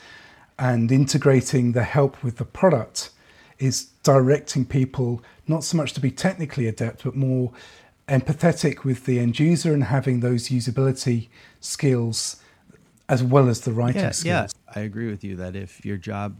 [0.60, 3.12] and integrating the help with the product
[3.58, 7.52] is directing people not so much to be technically adept, but more
[8.12, 11.30] empathetic with the end user and having those usability
[11.62, 12.42] skills
[13.08, 14.54] as well as the writing yeah, skills.
[14.68, 16.36] Yeah, I agree with you that if your job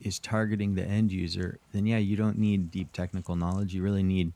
[0.00, 3.74] is targeting the end user, then yeah, you don't need deep technical knowledge.
[3.74, 4.32] You really need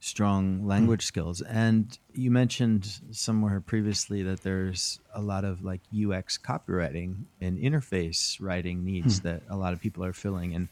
[0.00, 1.40] strong language skills.
[1.40, 8.36] And you mentioned somewhere previously that there's a lot of like UX copywriting and interface
[8.40, 9.28] writing needs hmm.
[9.28, 10.54] that a lot of people are filling.
[10.54, 10.68] And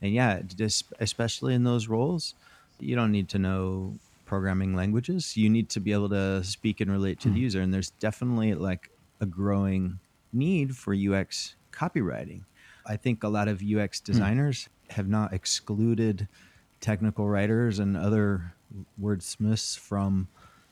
[0.00, 2.34] and yeah, just especially in those roles,
[2.78, 5.36] you don't need to know programming languages.
[5.36, 7.40] You need to be able to speak and relate to the hmm.
[7.40, 7.60] user.
[7.60, 9.98] And there's definitely like a growing
[10.32, 12.42] need for UX copywriting.
[12.86, 14.04] I think a lot of UX hmm.
[14.04, 16.28] designers have not excluded
[16.80, 18.54] technical writers and other
[19.00, 20.28] wordsmiths from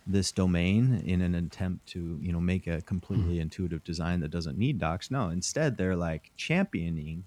[0.06, 3.42] this domain in an attempt to, you know, make a completely hmm.
[3.42, 5.10] intuitive design that doesn't need docs.
[5.10, 7.24] No, instead they're like championing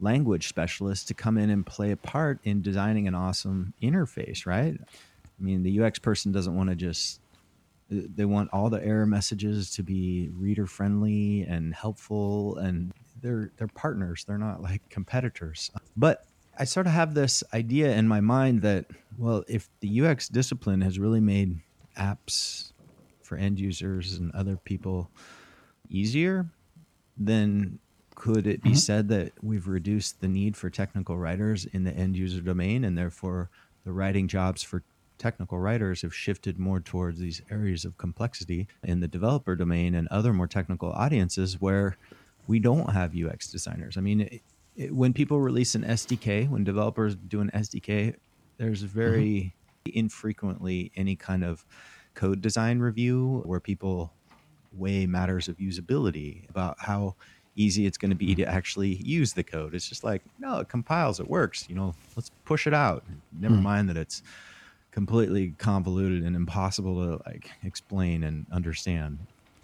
[0.00, 4.78] language specialists to come in and play a part in designing an awesome interface, right?
[5.42, 7.20] I mean, the UX person doesn't want to just
[7.90, 13.68] they want all the error messages to be reader friendly and helpful and they're they're
[13.68, 15.70] partners they're not like competitors.
[15.96, 16.24] But
[16.58, 18.86] i sort of have this idea in my mind that
[19.18, 21.58] well if the ux discipline has really made
[21.98, 22.72] apps
[23.22, 25.10] for end users and other people
[25.88, 26.46] easier
[27.16, 27.78] then
[28.14, 28.76] could it be mm-hmm.
[28.76, 32.96] said that we've reduced the need for technical writers in the end user domain and
[32.98, 33.48] therefore
[33.84, 34.82] the writing jobs for
[35.18, 40.08] technical writers have shifted more towards these areas of complexity in the developer domain and
[40.08, 41.96] other more technical audiences where
[42.46, 43.96] we don't have UX designers.
[43.96, 44.42] I mean, it,
[44.76, 48.14] it, when people release an SDK, when developers do an SDK,
[48.58, 49.54] there's very
[49.86, 49.98] mm-hmm.
[49.98, 51.64] infrequently any kind of
[52.14, 54.12] code design review where people
[54.72, 57.14] weigh matters of usability about how
[57.54, 58.42] easy it's going to be mm-hmm.
[58.42, 59.74] to actually use the code.
[59.74, 61.66] It's just like, no, it compiles, it works.
[61.68, 63.04] You know, let's push it out.
[63.38, 63.62] Never mm.
[63.62, 64.22] mind that it's
[64.92, 69.18] completely convoluted and impossible to like explain and understand.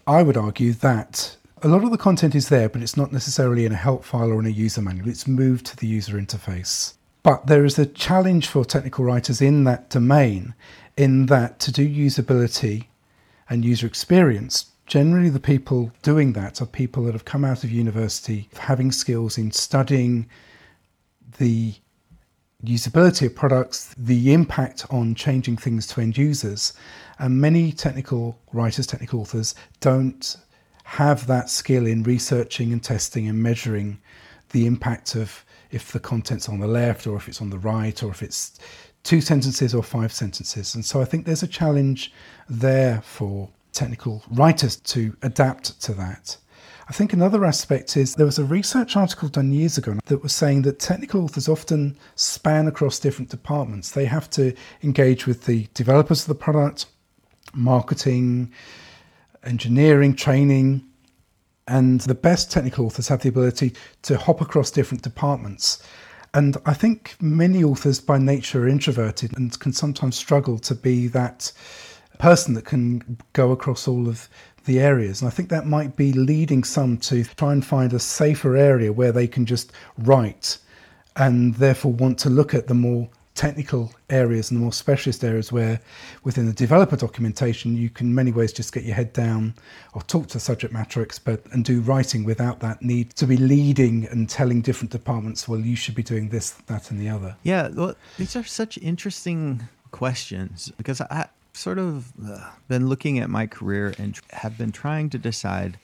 [0.06, 3.66] I would argue that A lot of the content is there, but it's not necessarily
[3.66, 5.08] in a help file or in a user manual.
[5.08, 6.94] It's moved to the user interface.
[7.24, 10.54] But there is a challenge for technical writers in that domain,
[10.96, 12.84] in that to do usability
[13.50, 17.72] and user experience, generally the people doing that are people that have come out of
[17.72, 20.28] university having skills in studying
[21.38, 21.74] the
[22.64, 26.72] usability of products, the impact on changing things to end users.
[27.18, 30.36] And many technical writers, technical authors don't
[30.84, 34.00] have that skill in researching and testing and measuring
[34.50, 38.02] the impact of if the content's on the left or if it's on the right
[38.02, 38.58] or if it's
[39.04, 40.74] two sentences or five sentences.
[40.74, 42.12] And so I think there's a challenge
[42.48, 46.36] there for technical writers to adapt to that.
[46.88, 50.32] I think another aspect is there was a research article done years ago that was
[50.32, 53.90] saying that technical authors often span across different departments.
[53.90, 56.86] They have to engage with the developers of the product,
[57.52, 58.52] marketing,
[59.44, 60.82] engineering, training,
[61.66, 65.82] and the best technical authors have the ability to hop across different departments.
[66.32, 71.06] And I think many authors by nature are introverted and can sometimes struggle to be
[71.08, 71.52] that
[72.18, 74.30] person that can go across all of
[74.68, 75.20] the areas.
[75.20, 78.92] And I think that might be leading some to try and find a safer area
[78.92, 80.58] where they can just write
[81.16, 85.52] and therefore want to look at the more technical areas and the more specialist areas
[85.52, 85.80] where
[86.24, 89.54] within the developer documentation you can many ways just get your head down
[89.94, 93.36] or talk to a subject matter expert and do writing without that need to be
[93.36, 97.36] leading and telling different departments well you should be doing this that and the other
[97.44, 101.28] yeah well these are such interesting questions because i
[101.58, 105.78] sort of uh, been looking at my career and have been trying to decide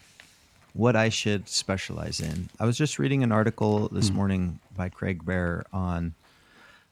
[0.72, 2.48] what I should specialize in.
[2.58, 4.14] I was just reading an article this mm.
[4.14, 6.14] morning by Craig Baehr on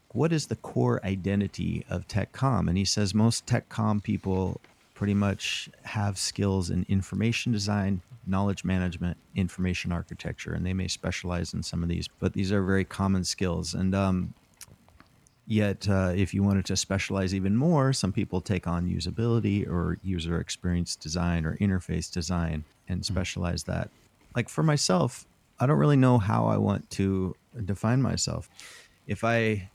[0.09, 4.61] what is the core identity of TechCom, and he says most TechCom people
[4.93, 11.53] pretty much have skills in information design, knowledge management, information architecture, and they may specialize
[11.53, 13.73] in some of these, but these are very common skills.
[13.73, 14.33] And um,
[15.45, 19.97] Yet, uh, if you wanted to specialize even more, some people take on usability or
[20.01, 23.13] user experience design or interface design and hmm.
[23.13, 23.89] specialize that.
[24.35, 25.25] Like for myself,
[25.59, 28.49] I don't really know how I want to define myself.
[29.05, 29.69] If I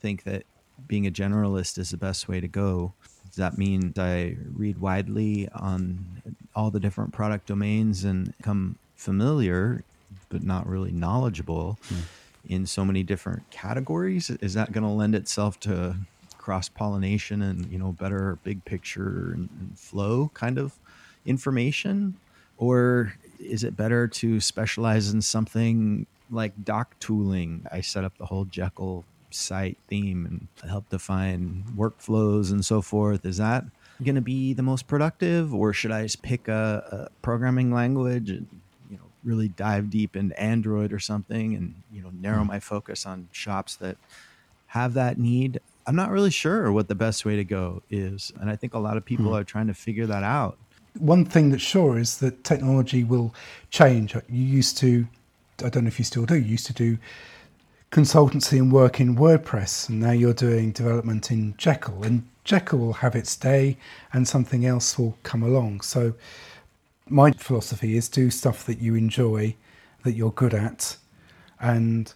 [0.00, 0.44] think that
[0.86, 2.92] being a generalist is the best way to go,
[3.26, 6.22] does that mean I read widely on
[6.54, 9.84] all the different product domains and become familiar,
[10.28, 11.78] but not really knowledgeable?
[11.88, 12.02] Mm
[12.48, 14.30] in so many different categories?
[14.30, 15.96] Is that going to lend itself to
[16.38, 20.78] cross pollination and you know better big picture and, and, flow kind of
[21.24, 22.16] information?
[22.58, 27.66] Or is it better to specialize in something like doc tooling?
[27.70, 33.24] I set up the whole jekyll site theme and help define workflows and so forth.
[33.24, 33.64] Is that
[34.02, 38.42] going to be the most productive or should i just pick a, a programming language
[39.24, 42.48] really dive deep into Android or something and you know narrow hmm.
[42.48, 43.96] my focus on shops that
[44.72, 45.60] have that need.
[45.86, 48.78] I'm not really sure what the best way to go is, and I think a
[48.78, 49.40] lot of people mm.
[49.40, 50.56] are trying to figure that out.
[50.98, 53.34] One thing that's sure is that technology will
[53.70, 54.14] change.
[54.14, 55.06] You used to,
[55.62, 56.98] I don't know if you still do, you used to do
[57.90, 62.94] consultancy and work in WordPress, and now you're doing development in Jekyll, and Jekyll will
[62.94, 63.76] have its day,
[64.12, 65.82] and something else will come along.
[65.82, 66.14] So
[67.08, 69.54] my philosophy is do stuff that you enjoy,
[70.04, 70.96] that you're good at,
[71.60, 72.12] and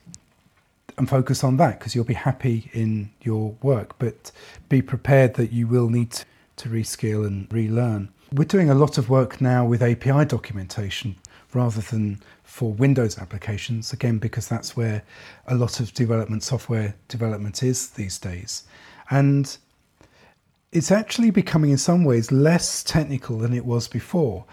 [0.98, 3.98] and focus on that because you'll be happy in your work.
[3.98, 4.32] But
[4.68, 6.24] be prepared that you will need to,
[6.56, 8.08] to reskill and relearn.
[8.32, 11.16] We're doing a lot of work now with API documentation
[11.52, 15.02] rather than for Windows applications, again, because that's where
[15.46, 18.64] a lot of development, software development is these days.
[19.10, 19.56] And
[20.72, 24.44] it's actually becoming, in some ways, less technical than it was before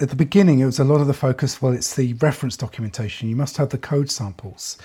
[0.00, 1.60] at the beginning, it was a lot of the focus.
[1.62, 3.28] Well, it's the reference documentation.
[3.28, 4.76] You must have the code samples,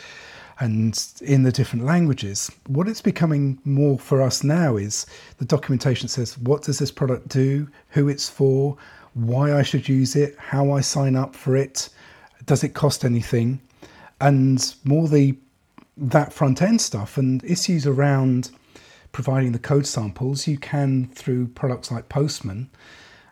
[0.60, 2.52] and in the different languages.
[2.68, 5.06] What it's becoming more for us now is
[5.38, 8.78] the documentation says what does this product do, who it's for,
[9.14, 11.90] why I should use it, how I sign up for it,
[12.46, 13.60] does it cost anything,
[14.20, 15.36] and more the
[15.98, 18.52] that front end stuff and issues around
[19.12, 20.48] providing the code samples.
[20.48, 22.70] You can through products like Postman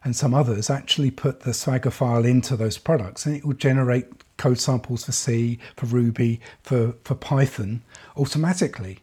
[0.03, 4.05] and some others actually put the Swagger file into those products and it will generate
[4.37, 7.81] code samples for C, for Ruby, for, for Python
[8.15, 8.99] automatically.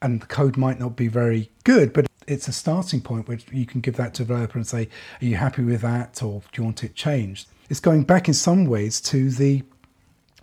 [0.00, 3.66] And the code might not be very good, but it's a starting point where you
[3.66, 4.88] can give that to developer and say,
[5.20, 7.48] Are you happy with that or do you want it changed?
[7.70, 9.62] It's going back in some ways to the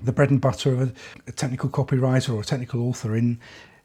[0.01, 0.93] the bread and butter of a,
[1.27, 3.37] a technical copywriter or a technical author in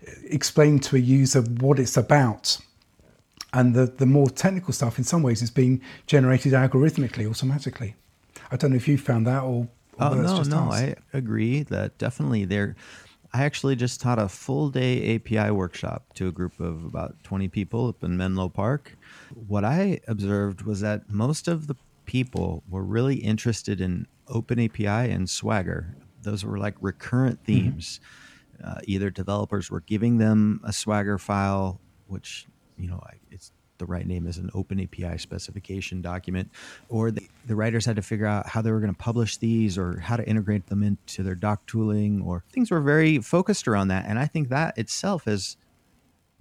[0.07, 2.57] uh, explaining to a user what it's about
[3.55, 7.95] and the, the more technical stuff in some ways is being generated algorithmically automatically
[8.51, 9.63] I don't know if you found that or.
[9.65, 10.75] or Oh no, no, us.
[10.75, 12.77] I agree that definitely there.
[13.33, 17.49] I actually just taught a full day API workshop to a group of about 20
[17.49, 18.97] people up in Menlo Park.
[19.49, 21.75] What I observed was that most of the
[22.07, 25.97] people were really interested in Open API and Swagger.
[26.23, 27.99] Those were like recurrent themes.
[28.63, 32.47] Uh, either developers were giving them a Swagger file, which
[32.79, 36.51] you know it's the right name is an Open API specification document,
[36.89, 39.77] or the, the writers had to figure out how they were going to publish these
[39.77, 43.89] or how to integrate them into their doc tooling, or things were very focused around
[43.89, 44.05] that.
[44.07, 45.57] And I think that itself has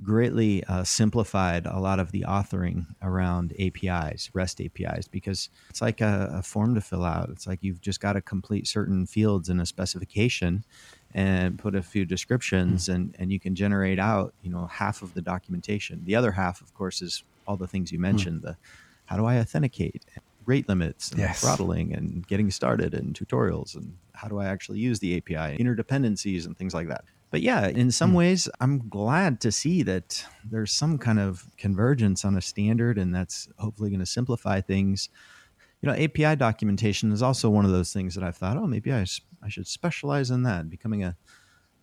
[0.04, 6.02] greatly uh, simplified a lot of the authoring around APIs, REST APIs, because it's like
[6.02, 7.30] a, a form to fill out.
[7.30, 10.66] It's like you've just got to complete certain fields in a specification
[11.12, 15.14] and put a few descriptions and, and you can generate out, you know, half of
[15.14, 16.04] the documentation.
[16.06, 18.58] The other half, of course, is all the things you mentioned, the
[19.06, 20.06] how do I authenticate,
[20.46, 21.40] rate limits and Yes.
[21.40, 26.46] throttling and getting started and tutorials and how do I actually use the API, interdependencies
[26.46, 27.06] and things like that.
[27.34, 28.18] But yeah, in some hmm.
[28.18, 33.14] ways, I'm glad to see that there's some kind of convergence on a standard, and
[33.14, 35.10] that's hopefully going to simplify things.
[35.82, 38.94] You know, API documentation is also one of those things that I've thought, oh, maybe
[38.94, 39.08] I,
[39.42, 41.16] I should specialize in that, becoming a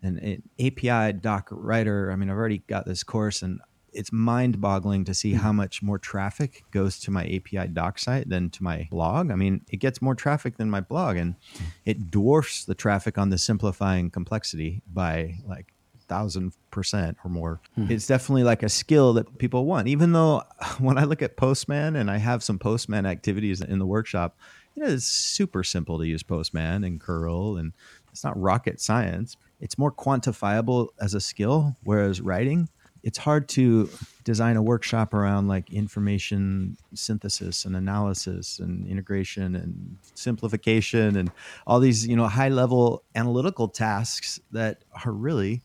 [0.04, 2.12] an, an API doc writer.
[2.12, 3.58] I mean, I've already got this course, and
[3.92, 5.38] it's mind boggling to see hmm.
[5.38, 9.30] how much more traffic goes to my API doc site than to my blog.
[9.30, 11.64] I mean, it gets more traffic than my blog, and hmm.
[11.84, 15.72] it dwarfs the traffic on the simplifying complexity by like
[16.08, 17.60] thousand percent or more.
[17.76, 17.86] Hmm.
[17.88, 19.88] It's definitely like a skill that people want.
[19.88, 20.42] Even though
[20.78, 24.36] when I look at Postman and I have some Postman activities in the workshop,
[24.74, 27.72] you know, it's super simple to use Postman and curl and
[28.10, 29.36] it's not rocket science.
[29.60, 32.68] It's more quantifiable as a skill, whereas writing,
[33.02, 33.88] it's hard to
[34.24, 41.30] design a workshop around like information synthesis and analysis and integration and simplification and
[41.66, 45.62] all these, you know, high level analytical tasks that are really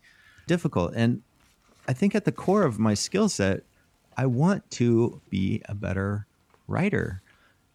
[0.48, 0.94] difficult.
[0.96, 1.22] And
[1.88, 3.64] I think at the core of my skill set,
[4.18, 6.26] I want to be a better
[6.68, 7.22] writer.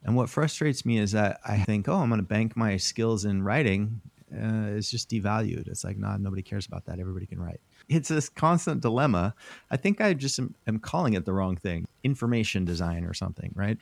[0.02, 3.26] And what frustrates me is that I think, oh, I'm going to bank my skills
[3.26, 4.00] in writing.
[4.32, 5.68] Uh, it's just devalued.
[5.68, 6.98] It's like, nah, nobody cares about that.
[6.98, 7.60] Everybody can write.
[7.90, 9.34] It's this constant dilemma.
[9.70, 13.52] I think I just am, am calling it the wrong thing information design or something,
[13.54, 13.78] right?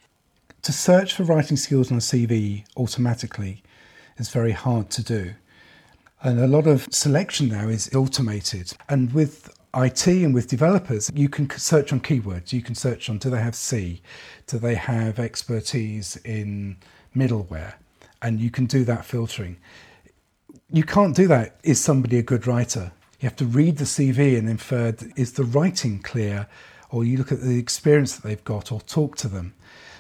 [0.63, 3.63] to search for writing skills on a CV automatically
[4.17, 5.35] is very hard to do.
[6.23, 8.73] And a lot of selection now is automated.
[8.89, 12.53] And with IT and with developers, you can search on keywords.
[12.53, 14.03] You can search on do they have C?
[14.47, 16.77] Do they have expertise in
[17.15, 17.75] middleware?
[18.21, 19.59] And you can do that filtering.
[20.73, 21.61] You can't do that.
[21.63, 22.91] Is somebody a good writer?
[23.21, 26.47] You have to read the CV and infer is the writing clear?
[26.91, 29.55] Or you look at the experience that they've got or talk to them.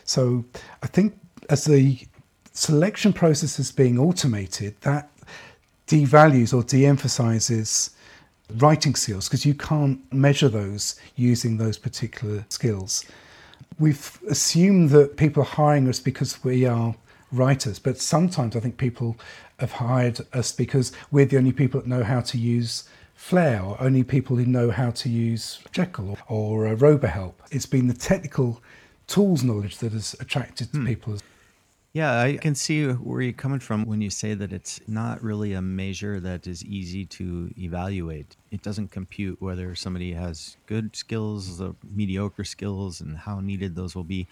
[0.04, 0.44] So
[0.82, 1.18] I think
[1.50, 1.98] as the
[2.52, 5.10] selection process is being automated, that
[5.86, 7.90] devalues or de-emphasizes
[8.56, 13.04] writing skills because you can't measure those using those particular skills.
[13.78, 16.94] We've assumed that people are hiring us because we are
[17.32, 19.16] writers, but sometimes I think people
[19.58, 22.88] have hired us because we're the only people that know how to use
[23.18, 27.34] Flare, or only people who know how to use Jekyll or, or uh, RoboHelp.
[27.50, 28.62] It's been the technical
[29.08, 31.18] tools knowledge that has attracted people.
[31.92, 35.52] Yeah, I can see where you're coming from when you say that it's not really
[35.54, 38.36] a measure that is easy to evaluate.
[38.52, 43.96] It doesn't compute whether somebody has good skills or mediocre skills and how needed those
[43.96, 44.28] will be.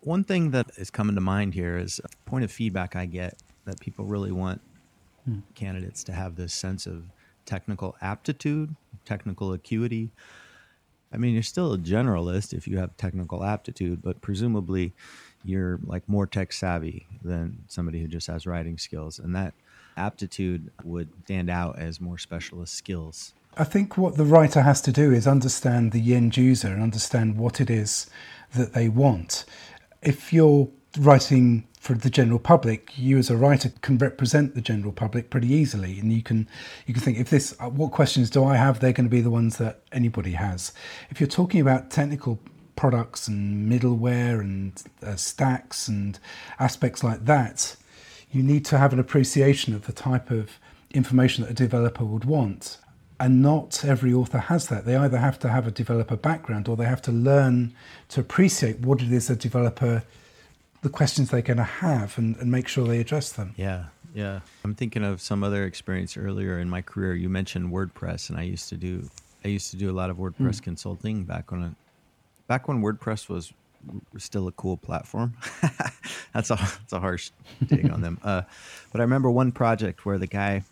[0.00, 3.38] One thing that is coming to mind here is a point of feedback I get
[3.64, 4.60] that people really want
[5.54, 7.04] candidates to have this sense of
[7.48, 8.76] technical aptitude,
[9.06, 10.10] technical acuity.
[11.10, 14.92] I mean, you're still a generalist if you have technical aptitude, but presumably
[15.44, 19.18] you're like more tech savvy than somebody who just has writing skills.
[19.18, 19.54] And that
[19.96, 23.32] aptitude would stand out as more specialist skills.
[23.56, 27.38] I think what the writer has to do is understand the end user and understand
[27.38, 28.10] what it is
[28.54, 29.46] that they want.
[30.02, 34.92] If you're writing for the general public, you as a writer can represent the general
[34.92, 36.48] public pretty easily, and you can
[36.86, 38.80] you can think if this uh, what questions do I have?
[38.80, 40.72] They're going to be the ones that anybody has.
[41.10, 42.38] If you're talking about technical
[42.76, 46.18] products and middleware and uh, stacks and
[46.60, 47.76] aspects like that,
[48.30, 50.58] you need to have an appreciation of the type of
[50.92, 52.78] information that a developer would want.
[53.20, 54.84] And not every author has that.
[54.84, 57.74] They either have to have a developer background or they have to learn
[58.10, 60.04] to appreciate what it is a developer,
[60.82, 63.54] the questions they're going to have, and, and make sure they address them.
[63.56, 64.40] Yeah, yeah.
[64.64, 67.14] I'm thinking of some other experience earlier in my career.
[67.14, 69.08] You mentioned WordPress, and I used to do
[69.44, 71.76] I used to do a lot of WordPress consulting back when
[72.46, 73.52] back when WordPress was
[74.16, 75.36] still a cool platform.
[76.34, 77.30] that's a that's a harsh
[77.68, 78.18] take on them.
[78.28, 78.42] Uh,
[78.92, 80.62] but I remember one project where the guy,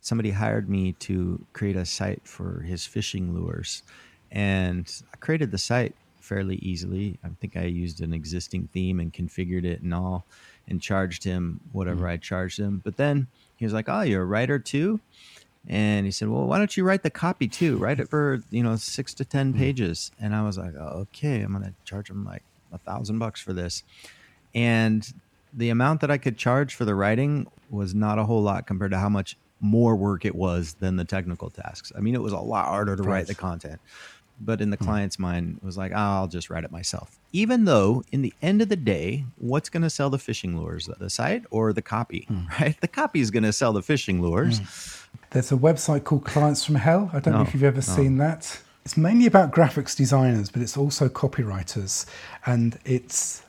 [0.00, 3.82] somebody hired me to create a site for his fishing lures,
[4.30, 5.94] and I created the site
[6.26, 7.18] fairly easily.
[7.24, 10.26] I think I used an existing theme and configured it and all,
[10.68, 12.10] and charged him whatever mm-hmm.
[12.10, 12.82] I charged him.
[12.84, 15.00] But then he was like, "Oh, you're a writer too."
[15.68, 18.62] and he said well why don't you write the copy too write it for you
[18.62, 19.58] know six to ten hmm.
[19.58, 23.40] pages and i was like oh, okay i'm gonna charge him like a thousand bucks
[23.40, 23.82] for this
[24.54, 25.12] and
[25.52, 28.90] the amount that i could charge for the writing was not a whole lot compared
[28.90, 32.32] to how much more work it was than the technical tasks i mean it was
[32.32, 33.80] a lot harder to write the content
[34.40, 34.84] but in the hmm.
[34.84, 38.32] client's mind it was like oh, i'll just write it myself even though in the
[38.42, 41.82] end of the day what's going to sell the fishing lures the site or the
[41.82, 42.42] copy hmm.
[42.60, 44.60] right the copy is going to sell the fishing lures
[45.30, 47.10] there's a website called Clients from Hell.
[47.12, 47.80] I don't no, know if you've ever no.
[47.82, 48.60] seen that.
[48.84, 52.06] It's mainly about graphics designers, but it's also copywriters.
[52.44, 53.42] And it's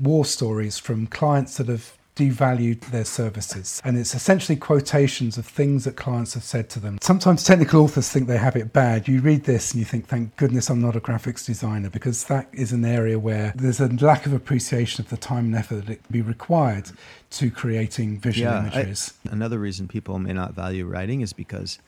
[0.00, 3.80] war stories from clients that have devalued their services.
[3.84, 6.98] And it's essentially quotations of things that clients have said to them.
[7.02, 9.06] Sometimes technical authors think they have it bad.
[9.06, 12.48] You read this and you think, thank goodness I'm not a graphics designer, because that
[12.52, 15.90] is an area where there's a lack of appreciation of the time and effort that
[15.90, 16.90] it can be required
[17.32, 19.12] to creating visual yeah, images.
[19.28, 21.78] I, another reason people may not value writing is because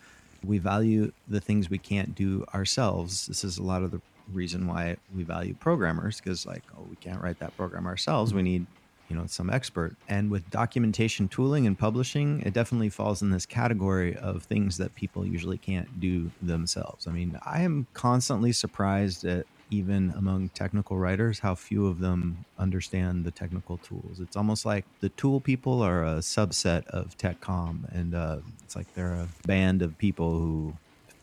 [0.44, 3.26] we value the things we can't do ourselves.
[3.26, 4.00] This is a lot of the
[4.30, 8.42] reason why we value programmers because like oh we can't write that program ourselves we
[8.42, 8.66] need
[9.08, 9.96] you know some expert.
[10.08, 14.94] And with documentation tooling and publishing it definitely falls in this category of things that
[14.94, 17.06] people usually can't do themselves.
[17.06, 22.44] I mean i am constantly surprised at even among technical writers how few of them
[22.58, 24.20] understand the technical tools.
[24.20, 28.76] It's almost like the tool people are a subset of tech techcom and uh, it's
[28.76, 30.74] like they're a band of people who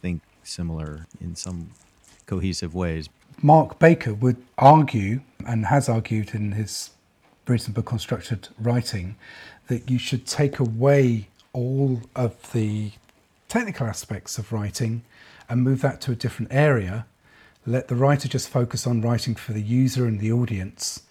[0.01, 1.71] think similar in some
[2.25, 3.09] cohesive ways.
[3.41, 6.91] Mark baker would argue and has argued in his
[7.47, 9.15] reasonable constructed writing
[9.67, 12.91] that you should take away all of the
[13.47, 15.03] technical aspects of writing
[15.49, 17.05] and move that to a different area.
[17.65, 21.03] Let the writer just focus on writing for the user and the audience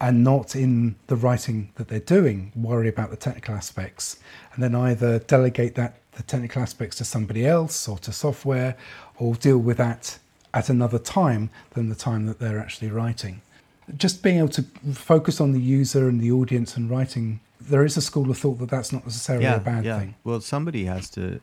[0.00, 4.18] and not in the writing that they're doing worry about the technical aspects
[4.54, 8.76] and then either delegate that the technical aspects to somebody else or to software
[9.18, 10.18] or deal with that
[10.52, 13.40] at another time than the time that they're actually writing
[13.96, 14.62] just being able to
[14.92, 18.58] focus on the user and the audience and writing there is a school of thought
[18.58, 19.98] that that's not necessarily yeah, a bad yeah.
[19.98, 20.14] thing.
[20.24, 21.40] Well somebody has to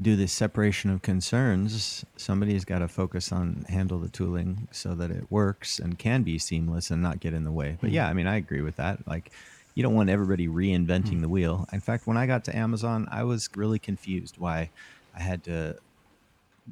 [0.00, 2.04] do this separation of concerns.
[2.16, 6.38] Somebody's got to focus on handle the tooling so that it works and can be
[6.38, 7.76] seamless and not get in the way.
[7.80, 7.94] But hmm.
[7.94, 9.06] yeah i mean i agree with that.
[9.06, 9.30] Like
[9.74, 11.66] you don't want everybody reinventing mm the wheel.
[11.72, 14.70] In fact when i got to amazon i was really confused why
[15.14, 15.78] i had to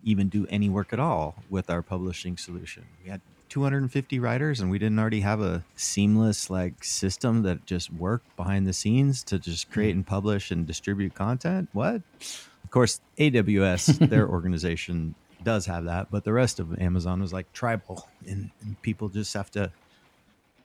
[0.04, 2.84] even do any work at all with our publishing solution.
[3.02, 7.92] We had 250 writers and we didn't already have a seamless like system that just
[7.92, 9.98] worked behind the scenes to just create hmm.
[9.98, 12.02] and publish and distribute content what
[12.64, 17.50] of course aws their organization does have that but the rest of amazon was like
[17.52, 19.70] tribal and, and people just have to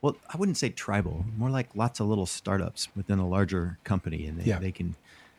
[0.01, 4.25] well i wouldn't say tribal more like lots of little startups within a larger company
[4.25, 4.59] and they, yeah.
[4.59, 4.95] they can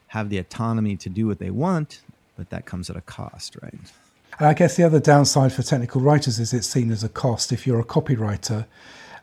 [0.09, 2.03] have the autonomy to do what they want
[2.37, 3.75] but that comes at a cost right
[4.43, 7.53] and I guess the other downside for technical writers is it's seen as a cost.
[7.53, 8.67] If you're a copywriter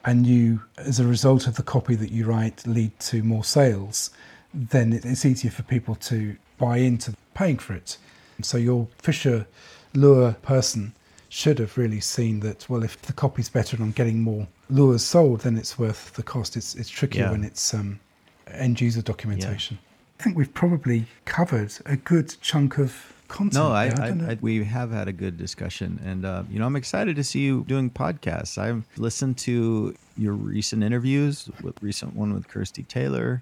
[0.06, 4.12] and you, as a result of the copy that you write, lead to more sales,
[4.54, 7.98] then it's easier for people to buy into paying for it.
[8.42, 9.46] So your Fisher
[9.94, 10.94] lure person
[11.28, 15.04] should have really seen that, well, if the copy's better and I'm getting more lures
[15.04, 16.56] sold, then it's worth the cost.
[16.56, 17.32] It's, it's trickier yeah.
[17.32, 18.00] when it's um,
[18.48, 19.80] end user documentation.
[19.82, 20.16] Yeah.
[20.18, 23.54] I think we've probably covered a good chunk of content.
[23.54, 26.76] No, I, I, I, we have had a good discussion, and uh, you know, I'm
[26.76, 28.58] excited to see you doing podcasts.
[28.58, 33.42] I've listened to your recent interviews, with recent one with Kirsty Taylor,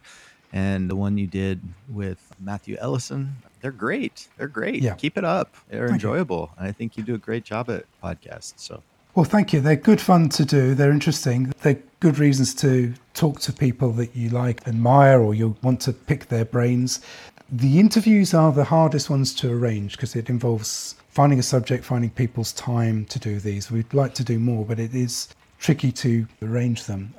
[0.53, 3.35] and the one you did with Matthew Ellison.
[3.61, 4.27] They're great.
[4.37, 4.83] They're great.
[4.83, 4.93] Yeah.
[4.93, 5.55] Keep it up.
[5.69, 6.51] They're thank enjoyable.
[6.59, 6.67] You.
[6.67, 8.53] I think you do a great job at podcasts.
[8.57, 8.83] So.
[9.15, 9.61] Well, thank you.
[9.61, 10.75] They're good fun to do.
[10.75, 11.51] They're interesting.
[11.63, 15.93] They're good reasons to talk to people that you like, admire, or you want to
[15.93, 17.01] pick their brains.
[17.49, 22.09] The interviews are the hardest ones to arrange because it involves finding a subject, finding
[22.09, 23.71] people's time to do these.
[23.71, 25.29] We'd like to do more, but it is
[25.59, 27.13] tricky to arrange them.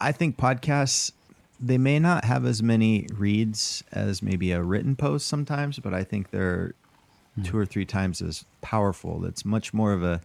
[0.00, 1.12] I think podcasts
[1.60, 6.04] they may not have as many reads as maybe a written post sometimes, but I
[6.04, 6.74] think they're
[7.38, 7.44] mm.
[7.44, 9.20] two or three times as powerful.
[9.20, 10.20] That's much more of a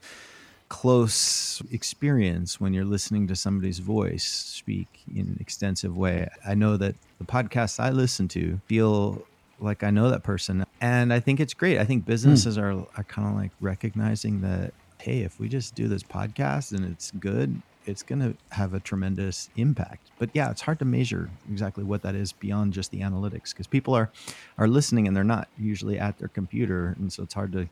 [0.69, 6.29] close experience when you're listening to somebody's voice speak in an extensive way.
[6.47, 9.25] I know that the podcasts I listen to feel
[9.59, 10.65] like I know that person.
[10.79, 11.79] And I think it's great.
[11.79, 12.61] I think businesses mm.
[12.61, 16.85] are, are kind of like recognizing that hey, if we just do this podcast and
[16.85, 20.11] it's good, it's going to have a tremendous impact.
[20.19, 23.65] But yeah, it's hard to measure exactly what that is beyond just the analytics because
[23.65, 24.11] people are
[24.57, 27.69] are listening and they're not usually at their computer, and so it's hard to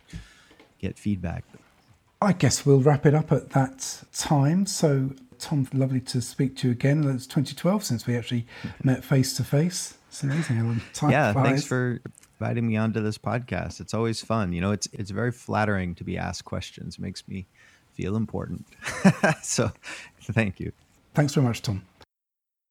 [0.80, 1.44] get feedback.
[2.22, 4.66] I guess we'll wrap it up at that time.
[4.66, 7.04] So, Tom, lovely to speak to you again.
[7.04, 8.48] It's 2012 since we actually
[8.84, 9.98] met face to face.
[10.10, 11.46] It's amazing how long time yeah, flies.
[11.46, 12.00] thanks for
[12.40, 13.80] inviting me onto this podcast.
[13.80, 14.52] It's always fun.
[14.52, 16.96] You know, it's it's very flattering to be asked questions.
[16.96, 17.46] It makes me
[17.94, 18.66] feel important.
[19.44, 19.72] so,
[20.22, 20.72] thank you.
[21.14, 21.84] Thanks very much, Tom.